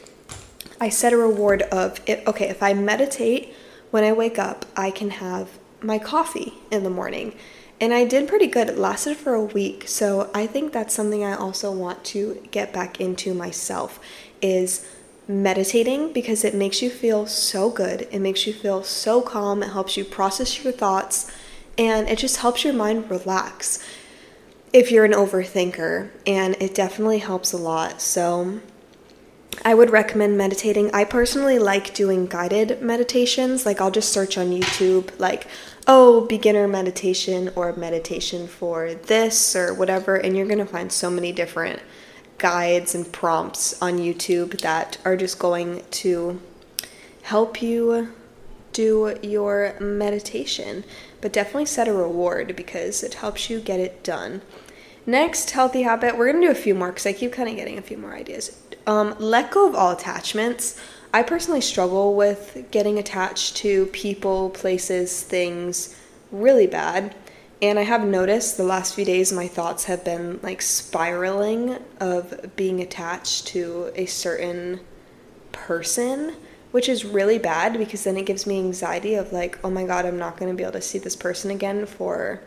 I 0.81 0.89
set 0.89 1.13
a 1.13 1.17
reward 1.17 1.63
of, 1.63 2.01
okay, 2.09 2.49
if 2.49 2.63
I 2.63 2.75
meditate 2.75 3.55
when 3.91 4.05
I 4.05 4.13
wake 4.13 4.39
up, 4.39 4.65
I 4.77 4.91
can 4.91 5.11
have 5.11 5.59
my 5.81 5.99
coffee 5.99 6.55
in 6.71 6.85
the 6.85 6.91
morning. 6.91 7.35
And 7.81 7.95
I 7.95 8.05
did 8.05 8.29
pretty 8.29 8.49
good. 8.49 8.69
It 8.69 8.79
lasted 8.79 9.17
for 9.17 9.35
a 9.35 9.43
week. 9.43 9.85
So 9.87 10.31
I 10.35 10.47
think 10.47 10.73
that's 10.73 10.95
something 10.95 11.25
I 11.25 11.35
also 11.35 11.71
want 11.71 12.05
to 12.07 12.43
get 12.51 12.73
back 12.73 13.01
into 13.01 13.35
myself 13.35 14.01
is 14.43 14.87
meditating 15.29 16.13
because 16.13 16.45
it 16.45 16.55
makes 16.55 16.83
you 16.83 16.91
feel 16.91 17.27
so 17.27 17.71
good. 17.71 18.09
It 18.11 18.19
makes 18.21 18.47
you 18.47 18.53
feel 18.53 18.83
so 18.83 19.21
calm. 19.21 19.63
It 19.63 19.71
helps 19.71 19.97
you 19.97 20.05
process 20.05 20.65
your 20.65 20.73
thoughts 20.73 21.31
and 21.77 22.09
it 22.09 22.19
just 22.19 22.39
helps 22.39 22.65
your 22.65 22.75
mind 22.75 23.09
relax 23.11 23.85
if 24.73 24.91
you're 24.91 25.05
an 25.05 25.13
overthinker, 25.13 26.11
and 26.27 26.55
it 26.61 26.75
definitely 26.75 27.19
helps 27.19 27.53
a 27.53 27.57
lot. 27.57 28.03
So, 28.03 28.61
I 29.65 29.75
would 29.75 29.91
recommend 29.91 30.39
meditating. 30.39 30.91
I 30.95 31.05
personally 31.05 31.59
like 31.59 31.95
doing 31.95 32.27
guided 32.27 32.81
meditations. 32.81 33.67
Like, 33.67 33.81
I'll 33.81 33.91
just 33.91 34.13
search 34.13 34.39
on 34.39 34.51
YouTube, 34.51 35.11
like, 35.19 35.47
oh, 35.87 36.27
beginner 36.27 36.69
meditation 36.69 37.51
or 37.57 37.73
meditation 37.75 38.47
for 38.47 38.95
this 38.95 39.57
or 39.57 39.75
whatever, 39.75 40.17
and 40.17 40.37
you're 40.37 40.47
gonna 40.47 40.67
find 40.67 40.93
so 40.93 41.11
many 41.11 41.33
different 41.33 41.81
guides 42.39 42.95
and 42.95 43.13
prompts 43.13 43.81
on 43.83 43.99
YouTube 43.99 44.61
that 44.61 44.99
are 45.05 45.17
just 45.17 45.39
going 45.39 45.83
to 45.91 46.41
help 47.23 47.61
you 47.61 48.13
do 48.73 49.17
your 49.23 49.75
meditation 49.81 50.85
but 51.21 51.33
definitely 51.33 51.67
set 51.67 51.89
a 51.89 51.93
reward 51.93 52.55
because 52.55 53.03
it 53.03 53.15
helps 53.15 53.51
you 53.51 53.61
get 53.61 53.81
it 53.81 54.03
done. 54.03 54.41
Next, 55.05 55.51
healthy 55.51 55.83
habit. 55.83 56.17
We're 56.17 56.33
gonna 56.33 56.47
do 56.47 56.51
a 56.51 56.55
few 56.55 56.75
more 56.75 56.89
because 56.89 57.07
I 57.07 57.13
keep 57.13 57.33
kind 57.33 57.49
of 57.49 57.57
getting 57.57 57.79
a 57.79 57.83
few 57.83 57.97
more 57.97 58.15
ideas. 58.15 58.57
Um, 58.89 59.15
let 59.19 59.51
go 59.51 59.69
of 59.69 59.75
all 59.75 59.93
attachments. 59.93 60.81
I 61.13 61.23
personally 61.23 61.61
struggle 61.61 62.17
with 62.17 62.67
getting 62.71 62.99
attached 62.99 63.57
to 63.59 63.87
people, 63.87 64.51
places, 64.51 65.23
things 65.23 65.95
really 66.33 66.67
bad. 66.67 67.15
And 67.61 67.79
I 67.79 67.83
have 67.83 68.05
noticed 68.05 68.57
the 68.57 68.65
last 68.65 68.95
few 68.95 69.05
days 69.05 69.31
my 69.31 69.47
thoughts 69.47 69.85
have 69.85 70.05
been 70.05 70.41
like 70.43 70.63
spiraling 70.63 71.77
of 72.01 72.57
being 72.57 72.81
attached 72.81 73.47
to 73.49 73.93
a 73.95 74.07
certain 74.07 74.81
person 75.53 76.35
which 76.71 76.89
is 76.89 77.05
really 77.05 77.39
bad 77.39 77.79
because 77.79 78.05
then 78.05 78.17
it 78.17 78.27
gives 78.27 78.47
me 78.47 78.59
anxiety 78.59 79.15
of 79.15 79.33
like, 79.33 79.59
oh 79.65 79.71
my 79.71 79.85
god, 79.85 80.05
I'm 80.05 80.19
not 80.19 80.37
going 80.37 80.51
to 80.51 80.57
be 80.57 80.63
able 80.63 80.75
to 80.75 80.83
see 80.83 80.99
this 80.99 81.17
person 81.17 81.51
again 81.51 81.87
for 81.87 82.41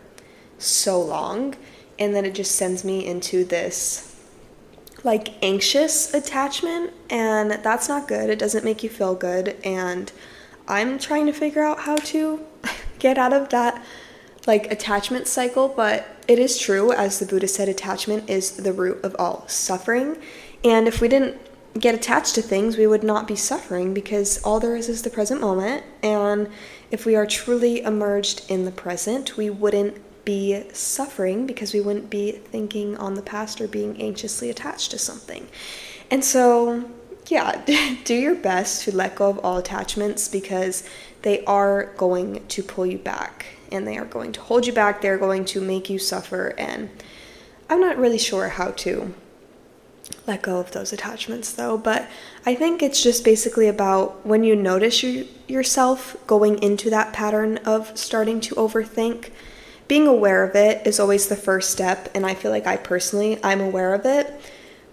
so 0.58 1.02
long. 1.02 1.56
And 1.98 2.16
then 2.16 2.26
it 2.26 2.36
just 2.36 2.56
sends 2.56 2.84
me 2.84 3.06
into 3.06 3.44
this 3.44 4.11
like 5.04 5.44
anxious 5.44 6.14
attachment, 6.14 6.94
and 7.10 7.52
that's 7.52 7.90
not 7.90 8.08
good. 8.08 8.30
It 8.30 8.40
doesn't 8.40 8.64
make 8.64 8.84
you 8.84 8.90
feel 8.90 9.16
good. 9.16 9.58
And 9.64 10.12
I'm 10.68 11.00
trying 11.00 11.26
to 11.26 11.34
figure 11.34 11.64
out 11.64 11.80
how 11.80 11.96
to 11.98 12.46
get 13.00 13.18
out 13.18 13.34
of 13.34 13.50
that 13.50 13.84
like 14.48 14.72
attachment 14.72 15.28
cycle, 15.28 15.68
but 15.68 16.08
it 16.28 16.40
is 16.40 16.58
true, 16.58 16.92
as 16.92 17.20
the 17.20 17.26
Buddha 17.26 17.48
said, 17.48 17.70
attachment 17.70 18.30
is 18.30 18.52
the 18.58 18.74
root 18.74 19.04
of 19.04 19.16
all 19.20 19.48
suffering. 19.48 20.18
And 20.64 20.88
if 20.88 21.02
we 21.02 21.08
didn't 21.08 21.38
get 21.80 21.96
attached 21.96 22.36
to 22.36 22.42
things, 22.42 22.78
we 22.78 22.88
would 22.88 23.04
not 23.04 23.28
be 23.28 23.36
suffering 23.36 23.94
because 23.94 24.42
all 24.44 24.60
there 24.60 24.76
is 24.76 24.90
is 24.90 25.04
the 25.04 25.10
present 25.10 25.42
moment. 25.42 25.84
And 26.04 26.50
if 26.90 27.06
we 27.06 27.16
are 27.16 27.26
truly 27.26 27.82
emerged 27.82 28.50
in 28.50 28.66
the 28.66 28.72
present, 28.72 29.38
we 29.38 29.50
wouldn't 29.50 29.98
be 30.26 30.64
suffering 30.74 31.46
because 31.46 31.74
we 31.74 31.82
wouldn't 31.82 32.10
be 32.10 32.32
thinking 32.32 32.98
on 32.98 33.16
the 33.16 33.22
past 33.22 33.60
or 33.62 33.68
being 33.68 34.02
anxiously 34.02 34.50
attached 34.50 34.92
to 34.92 34.98
something. 34.98 35.48
And 36.10 36.24
so, 36.24 36.90
yeah, 37.28 37.62
do 38.04 38.16
your 38.16 38.36
best 38.36 38.84
to 38.84 38.96
let 38.96 39.16
go 39.16 39.30
of 39.30 39.40
all 39.40 39.58
attachments 39.58 40.28
because 40.28 40.84
they 41.22 41.44
are 41.46 41.94
going 41.98 42.46
to 42.48 42.64
pull 42.64 42.86
you 42.86 42.98
back 42.98 43.46
and 43.72 43.88
they 43.88 43.98
are 43.98 44.06
going 44.06 44.32
to 44.34 44.42
hold 44.42 44.68
you 44.68 44.74
back. 44.74 45.02
They're 45.02 45.18
going 45.18 45.46
to 45.46 45.62
make 45.62 45.90
you 45.90 45.98
suffer. 45.98 46.54
And 46.58 46.90
I'm 47.70 47.80
not 47.80 47.98
really 47.98 48.18
sure 48.18 48.50
how 48.50 48.72
to 48.72 49.14
let 50.28 50.42
go 50.42 50.60
of 50.60 50.72
those 50.72 50.92
attachments 50.92 51.54
though, 51.54 51.78
but 51.78 52.08
I 52.46 52.54
think 52.54 52.84
it's 52.84 53.02
just 53.02 53.24
basically 53.24 53.68
about 53.68 54.26
when 54.26 54.44
you 54.44 54.56
notice 54.56 55.04
you, 55.04 55.28
yourself 55.48 56.18
going 56.28 56.62
into 56.62 56.90
that 56.90 57.14
pattern 57.14 57.58
of 57.60 57.98
starting 57.98 58.42
to 58.42 58.56
overthink. 58.56 59.32
Being 59.92 60.08
aware 60.08 60.46
of 60.46 60.56
it 60.56 60.88
is 60.88 61.02
always 61.02 61.28
the 61.28 61.36
first 61.36 61.70
step, 61.70 62.08
and 62.16 62.26
I 62.26 62.34
feel 62.34 62.50
like 62.50 62.66
I 62.66 62.78
personally 62.78 63.38
I'm 63.44 63.60
aware 63.60 63.94
of 63.94 64.06
it. 64.06 64.34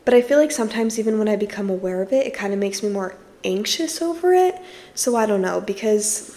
But 0.04 0.12
I 0.12 0.22
feel 0.22 0.38
like 0.38 0.50
sometimes 0.50 0.98
even 0.98 1.20
when 1.20 1.28
I 1.28 1.36
become 1.36 1.70
aware 1.70 2.02
of 2.02 2.12
it, 2.12 2.26
it 2.26 2.34
kind 2.34 2.52
of 2.52 2.58
makes 2.58 2.82
me 2.82 2.88
more 2.88 3.14
anxious 3.44 4.02
over 4.02 4.34
it. 4.34 4.60
So 4.96 5.14
I 5.14 5.24
don't 5.24 5.40
know 5.40 5.60
because 5.60 6.34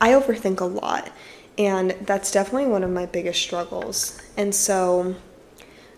I 0.00 0.14
overthink 0.14 0.58
a 0.58 0.64
lot. 0.64 1.12
And 1.58 1.92
that's 2.00 2.32
definitely 2.32 2.66
one 2.66 2.82
of 2.82 2.90
my 2.90 3.06
biggest 3.06 3.40
struggles. 3.40 4.20
And 4.36 4.52
so, 4.52 5.14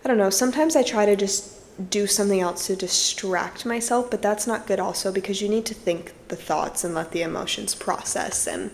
I 0.05 0.09
don't 0.09 0.18
know, 0.18 0.29
sometimes 0.29 0.77
I 0.77 0.83
try 0.83 1.07
to 1.07 1.16
just 1.16 1.55
do 1.88 2.07
something 2.07 2.40
else 2.40 2.66
to 2.66 2.77
distract 2.77 3.64
myself, 3.64 4.11
but 4.11 4.20
that's 4.20 4.46
not 4.46 4.66
good 4.66 4.79
also 4.79 5.11
because 5.11 5.40
you 5.40 5.48
need 5.48 5.64
to 5.64 5.72
think 5.72 6.12
the 6.29 6.37
thoughts 6.37 6.85
and 6.85 6.94
let 6.94 7.12
the 7.12 7.22
emotions 7.22 7.74
process. 7.74 8.46
And 8.46 8.72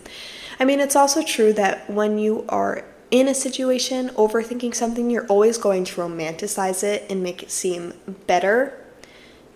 I 0.59 0.65
mean, 0.65 0.81
it's 0.81 0.97
also 0.97 1.23
true 1.23 1.53
that 1.53 1.89
when 1.89 2.17
you 2.17 2.43
are 2.49 2.83
in 3.11 3.27
a 3.27 3.33
situation 3.33 4.09
overthinking 4.09 4.73
something, 4.73 5.09
you're 5.09 5.27
always 5.27 5.57
going 5.57 5.85
to 5.85 6.01
romanticize 6.01 6.83
it 6.83 7.05
and 7.09 7.21
make 7.21 7.43
it 7.43 7.51
seem 7.51 7.93
better 8.27 8.73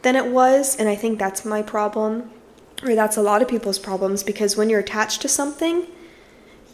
than 0.02 0.16
it 0.16 0.28
was. 0.28 0.76
And 0.76 0.88
I 0.88 0.96
think 0.96 1.20
that's 1.20 1.44
my 1.46 1.62
problem, 1.62 2.32
or 2.84 2.96
that's 2.96 3.18
a 3.18 3.22
lot 3.22 3.42
of 3.42 3.48
people's 3.48 3.80
problems 3.80 4.24
because 4.24 4.56
when 4.56 4.70
you're 4.70 4.80
attached 4.80 5.22
to 5.24 5.28
something, 5.28 5.88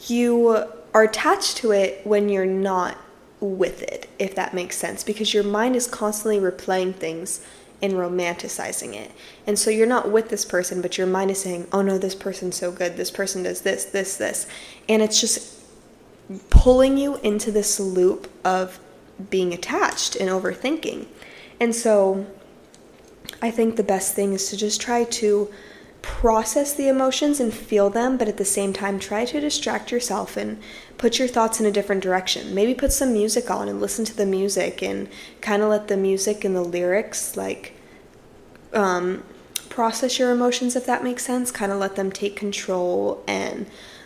you 0.07 0.65
are 0.93 1.03
attached 1.03 1.57
to 1.57 1.71
it 1.71 2.05
when 2.05 2.29
you're 2.29 2.45
not 2.45 2.97
with 3.39 3.81
it, 3.83 4.07
if 4.17 4.35
that 4.35 4.53
makes 4.53 4.77
sense, 4.77 5.03
because 5.03 5.33
your 5.33 5.43
mind 5.43 5.75
is 5.75 5.87
constantly 5.87 6.39
replaying 6.39 6.95
things 6.95 7.45
and 7.81 7.93
romanticizing 7.93 8.93
it. 8.93 9.11
And 9.45 9.59
so 9.59 9.69
you're 9.69 9.87
not 9.87 10.09
with 10.09 10.29
this 10.29 10.45
person, 10.45 10.81
but 10.81 10.97
your 10.97 11.07
mind 11.07 11.31
is 11.31 11.41
saying, 11.41 11.67
oh 11.71 11.81
no, 11.81 11.97
this 11.97 12.15
person's 12.15 12.55
so 12.55 12.71
good, 12.71 12.95
this 12.95 13.11
person 13.11 13.43
does 13.43 13.61
this, 13.61 13.85
this, 13.85 14.17
this. 14.17 14.47
And 14.87 15.01
it's 15.01 15.19
just 15.19 15.64
pulling 16.49 16.97
you 16.97 17.17
into 17.17 17.51
this 17.51 17.79
loop 17.79 18.29
of 18.43 18.79
being 19.29 19.53
attached 19.53 20.15
and 20.15 20.29
overthinking. 20.29 21.07
And 21.59 21.73
so 21.73 22.25
I 23.41 23.51
think 23.51 23.75
the 23.75 23.83
best 23.83 24.15
thing 24.15 24.33
is 24.33 24.49
to 24.49 24.57
just 24.57 24.81
try 24.81 25.03
to 25.03 25.51
process 26.01 26.73
the 26.73 26.87
emotions 26.87 27.39
and 27.39 27.51
feel 27.51 27.89
them, 27.89 28.17
but 28.17 28.27
at 28.27 28.37
the 28.37 28.45
same 28.45 28.73
time, 28.73 28.99
try 28.99 29.25
to 29.25 29.39
distract 29.39 29.91
yourself 29.91 30.37
and 30.37 30.61
put 30.97 31.17
your 31.17 31.27
thoughts 31.27 31.59
in 31.59 31.65
a 31.65 31.71
different 31.71 32.03
direction. 32.03 32.53
Maybe 32.53 32.75
put 32.75 32.91
some 32.91 33.11
music 33.11 33.49
on 33.49 33.67
and 33.67 33.81
listen 33.81 34.05
to 34.05 34.15
the 34.15 34.25
music 34.25 34.83
and 34.83 35.09
kind 35.41 35.63
of 35.63 35.69
let 35.69 35.87
the 35.87 35.97
music 35.97 36.43
and 36.45 36.55
the 36.55 36.61
lyrics 36.61 37.35
like 37.35 37.73
um, 38.73 39.23
process 39.69 40.19
your 40.19 40.31
emotions, 40.31 40.75
if 40.75 40.85
that 40.85 41.03
makes 41.03 41.25
sense. 41.25 41.51
Kind 41.51 41.71
of 41.71 41.79
let 41.79 41.95
them 41.95 42.11
take 42.11 42.35
control 42.35 43.23
and 43.27 43.65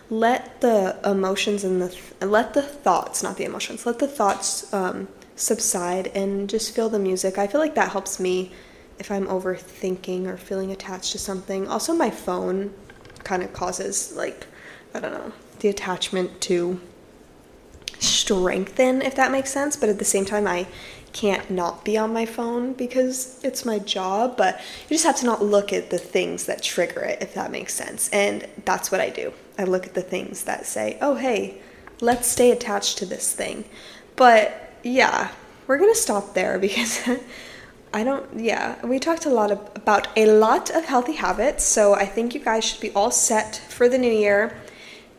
let 0.09 0.61
the 0.61 0.97
emotions 1.05 1.63
and 1.63 1.81
the 1.81 1.89
th- 1.89 2.13
let 2.21 2.53
the 2.53 2.61
thoughts, 2.61 3.21
not 3.21 3.37
the 3.37 3.43
emotions, 3.43 3.85
let 3.85 3.99
the 3.99 4.07
thoughts 4.07 4.73
um, 4.73 5.07
subside 5.35 6.07
and 6.07 6.49
just 6.49 6.75
feel 6.75 6.89
the 6.89 6.99
music. 6.99 7.37
I 7.37 7.47
feel 7.47 7.61
like 7.61 7.75
that 7.75 7.91
helps 7.91 8.19
me 8.19 8.51
if 8.97 9.11
I'm 9.11 9.27
overthinking 9.27 10.27
or 10.27 10.35
feeling 10.37 10.71
attached 10.71 11.11
to 11.13 11.19
something. 11.19 11.67
Also, 11.67 11.93
my 11.93 12.09
phone 12.09 12.73
kind 13.23 13.43
of 13.43 13.53
causes, 13.53 14.13
like, 14.15 14.45
I 14.93 14.99
don't 14.99 15.13
know, 15.13 15.31
the 15.59 15.69
attachment 15.69 16.41
to 16.41 16.81
strengthen, 17.99 19.01
if 19.01 19.15
that 19.15 19.31
makes 19.31 19.51
sense. 19.51 19.77
But 19.77 19.89
at 19.89 19.99
the 19.99 20.05
same 20.05 20.25
time, 20.25 20.47
I 20.47 20.67
can't 21.13 21.49
not 21.49 21.85
be 21.85 21.97
on 21.97 22.13
my 22.13 22.25
phone 22.25 22.73
because 22.73 23.39
it's 23.43 23.63
my 23.63 23.79
job. 23.79 24.35
But 24.37 24.59
you 24.83 24.95
just 24.95 25.05
have 25.05 25.17
to 25.17 25.25
not 25.25 25.43
look 25.43 25.71
at 25.71 25.89
the 25.91 25.97
things 25.97 26.45
that 26.45 26.61
trigger 26.61 27.01
it, 27.01 27.21
if 27.21 27.33
that 27.35 27.51
makes 27.51 27.73
sense. 27.73 28.09
And 28.09 28.47
that's 28.65 28.91
what 28.91 28.99
I 28.99 29.09
do. 29.09 29.33
I 29.59 29.65
look 29.65 29.85
at 29.85 29.93
the 29.93 30.01
things 30.01 30.45
that 30.45 30.65
say, 30.65 30.97
oh, 31.01 31.15
hey, 31.15 31.61
let's 31.99 32.27
stay 32.27 32.49
attached 32.51 32.97
to 32.99 33.05
this 33.05 33.33
thing. 33.33 33.65
But 34.15 34.73
yeah, 34.83 35.29
we're 35.67 35.77
going 35.77 35.93
to 35.93 35.99
stop 35.99 36.33
there 36.33 36.57
because. 36.67 37.07
I 37.91 38.03
don't, 38.03 38.39
yeah, 38.39 38.85
we 38.85 38.99
talked 38.99 39.25
a 39.25 39.31
lot 39.31 39.49
of, 39.49 39.59
about 39.73 40.09
a 40.15 40.27
lot 40.27 40.69
of 40.69 40.85
healthy 40.85 41.13
habits, 41.13 41.63
so 41.63 41.95
I 41.95 42.05
think 42.05 42.35
you 42.35 42.39
guys 42.39 42.63
should 42.63 42.81
be 42.81 42.91
all 42.91 43.09
set 43.09 43.55
for 43.55 43.89
the 43.89 43.97
new 43.97 44.11
year. 44.11 44.55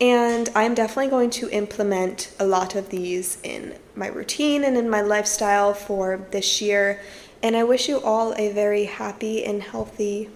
And 0.01 0.49
I'm 0.55 0.75
definitely 0.75 1.11
going 1.11 1.31
to 1.31 1.51
implement 1.51 2.33
a 2.39 2.47
lot 2.47 2.77
of 2.77 2.89
these 2.89 3.39
in 3.43 3.75
my 3.97 4.07
routine 4.07 4.63
and 4.63 4.77
in 4.77 4.89
my 4.89 5.01
lifestyle 5.01 5.75
for 5.75 6.25
this 6.31 6.63
year. 6.63 7.01
And 7.43 7.57
I 7.57 7.65
wish 7.65 7.89
you 7.89 8.01
all 8.01 8.35
a 8.35 8.53
very 8.53 8.85
happy 8.85 9.45
and 9.45 9.63
healthy 9.63 10.31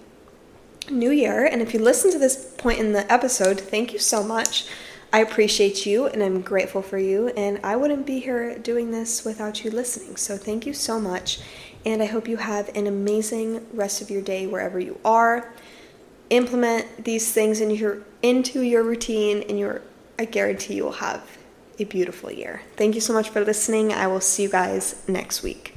new 0.91 1.11
year. 1.11 1.45
And 1.45 1.63
if 1.63 1.75
you 1.75 1.81
listen 1.81 2.11
to 2.13 2.19
this 2.19 2.53
point 2.59 2.79
in 2.79 2.93
the 2.93 3.11
episode, 3.13 3.61
thank 3.61 3.93
you 3.93 3.99
so 3.99 4.23
much. 4.23 4.67
I 5.13 5.21
appreciate 5.21 5.87
you 5.87 6.07
and 6.07 6.23
I'm 6.23 6.41
grateful 6.41 6.83
for 6.83 6.99
you. 6.99 7.29
And 7.29 7.61
I 7.63 7.77
wouldn't 7.77 8.07
be 8.07 8.21
here 8.21 8.59
doing 8.59 8.91
this 8.91 9.25
without 9.25 9.65
you 9.65 9.71
listening. 9.71 10.17
So 10.17 10.37
thank 10.37 10.67
you 10.67 10.73
so 10.73 11.01
much 11.01 11.41
and 11.87 12.03
I 12.03 12.07
hope 12.07 12.29
you 12.29 12.39
have 12.39 12.75
an 12.75 12.87
amazing 12.87 13.67
rest 13.73 14.01
of 14.01 14.11
your 14.11 14.23
day 14.23 14.47
wherever 14.47 14.81
you 14.81 14.99
are. 15.05 15.53
Implement 16.31 17.05
these 17.05 17.31
things 17.33 17.61
in 17.61 17.71
your, 17.71 17.99
into 18.23 18.63
your 18.63 18.83
routine, 18.83 19.45
and 19.49 19.59
your, 19.59 19.83
I 20.19 20.25
guarantee 20.25 20.75
you 20.75 20.85
will 20.85 20.93
have 20.93 21.39
a 21.79 21.85
beautiful 21.85 22.31
year. 22.31 22.63
Thank 22.77 22.95
you 22.95 23.01
so 23.01 23.13
much 23.13 23.29
for 23.29 23.45
listening. 23.45 23.93
I 23.93 24.07
will 24.07 24.21
see 24.21 24.45
you 24.45 24.49
guys 24.49 25.03
next 25.07 25.43
week. 25.43 25.73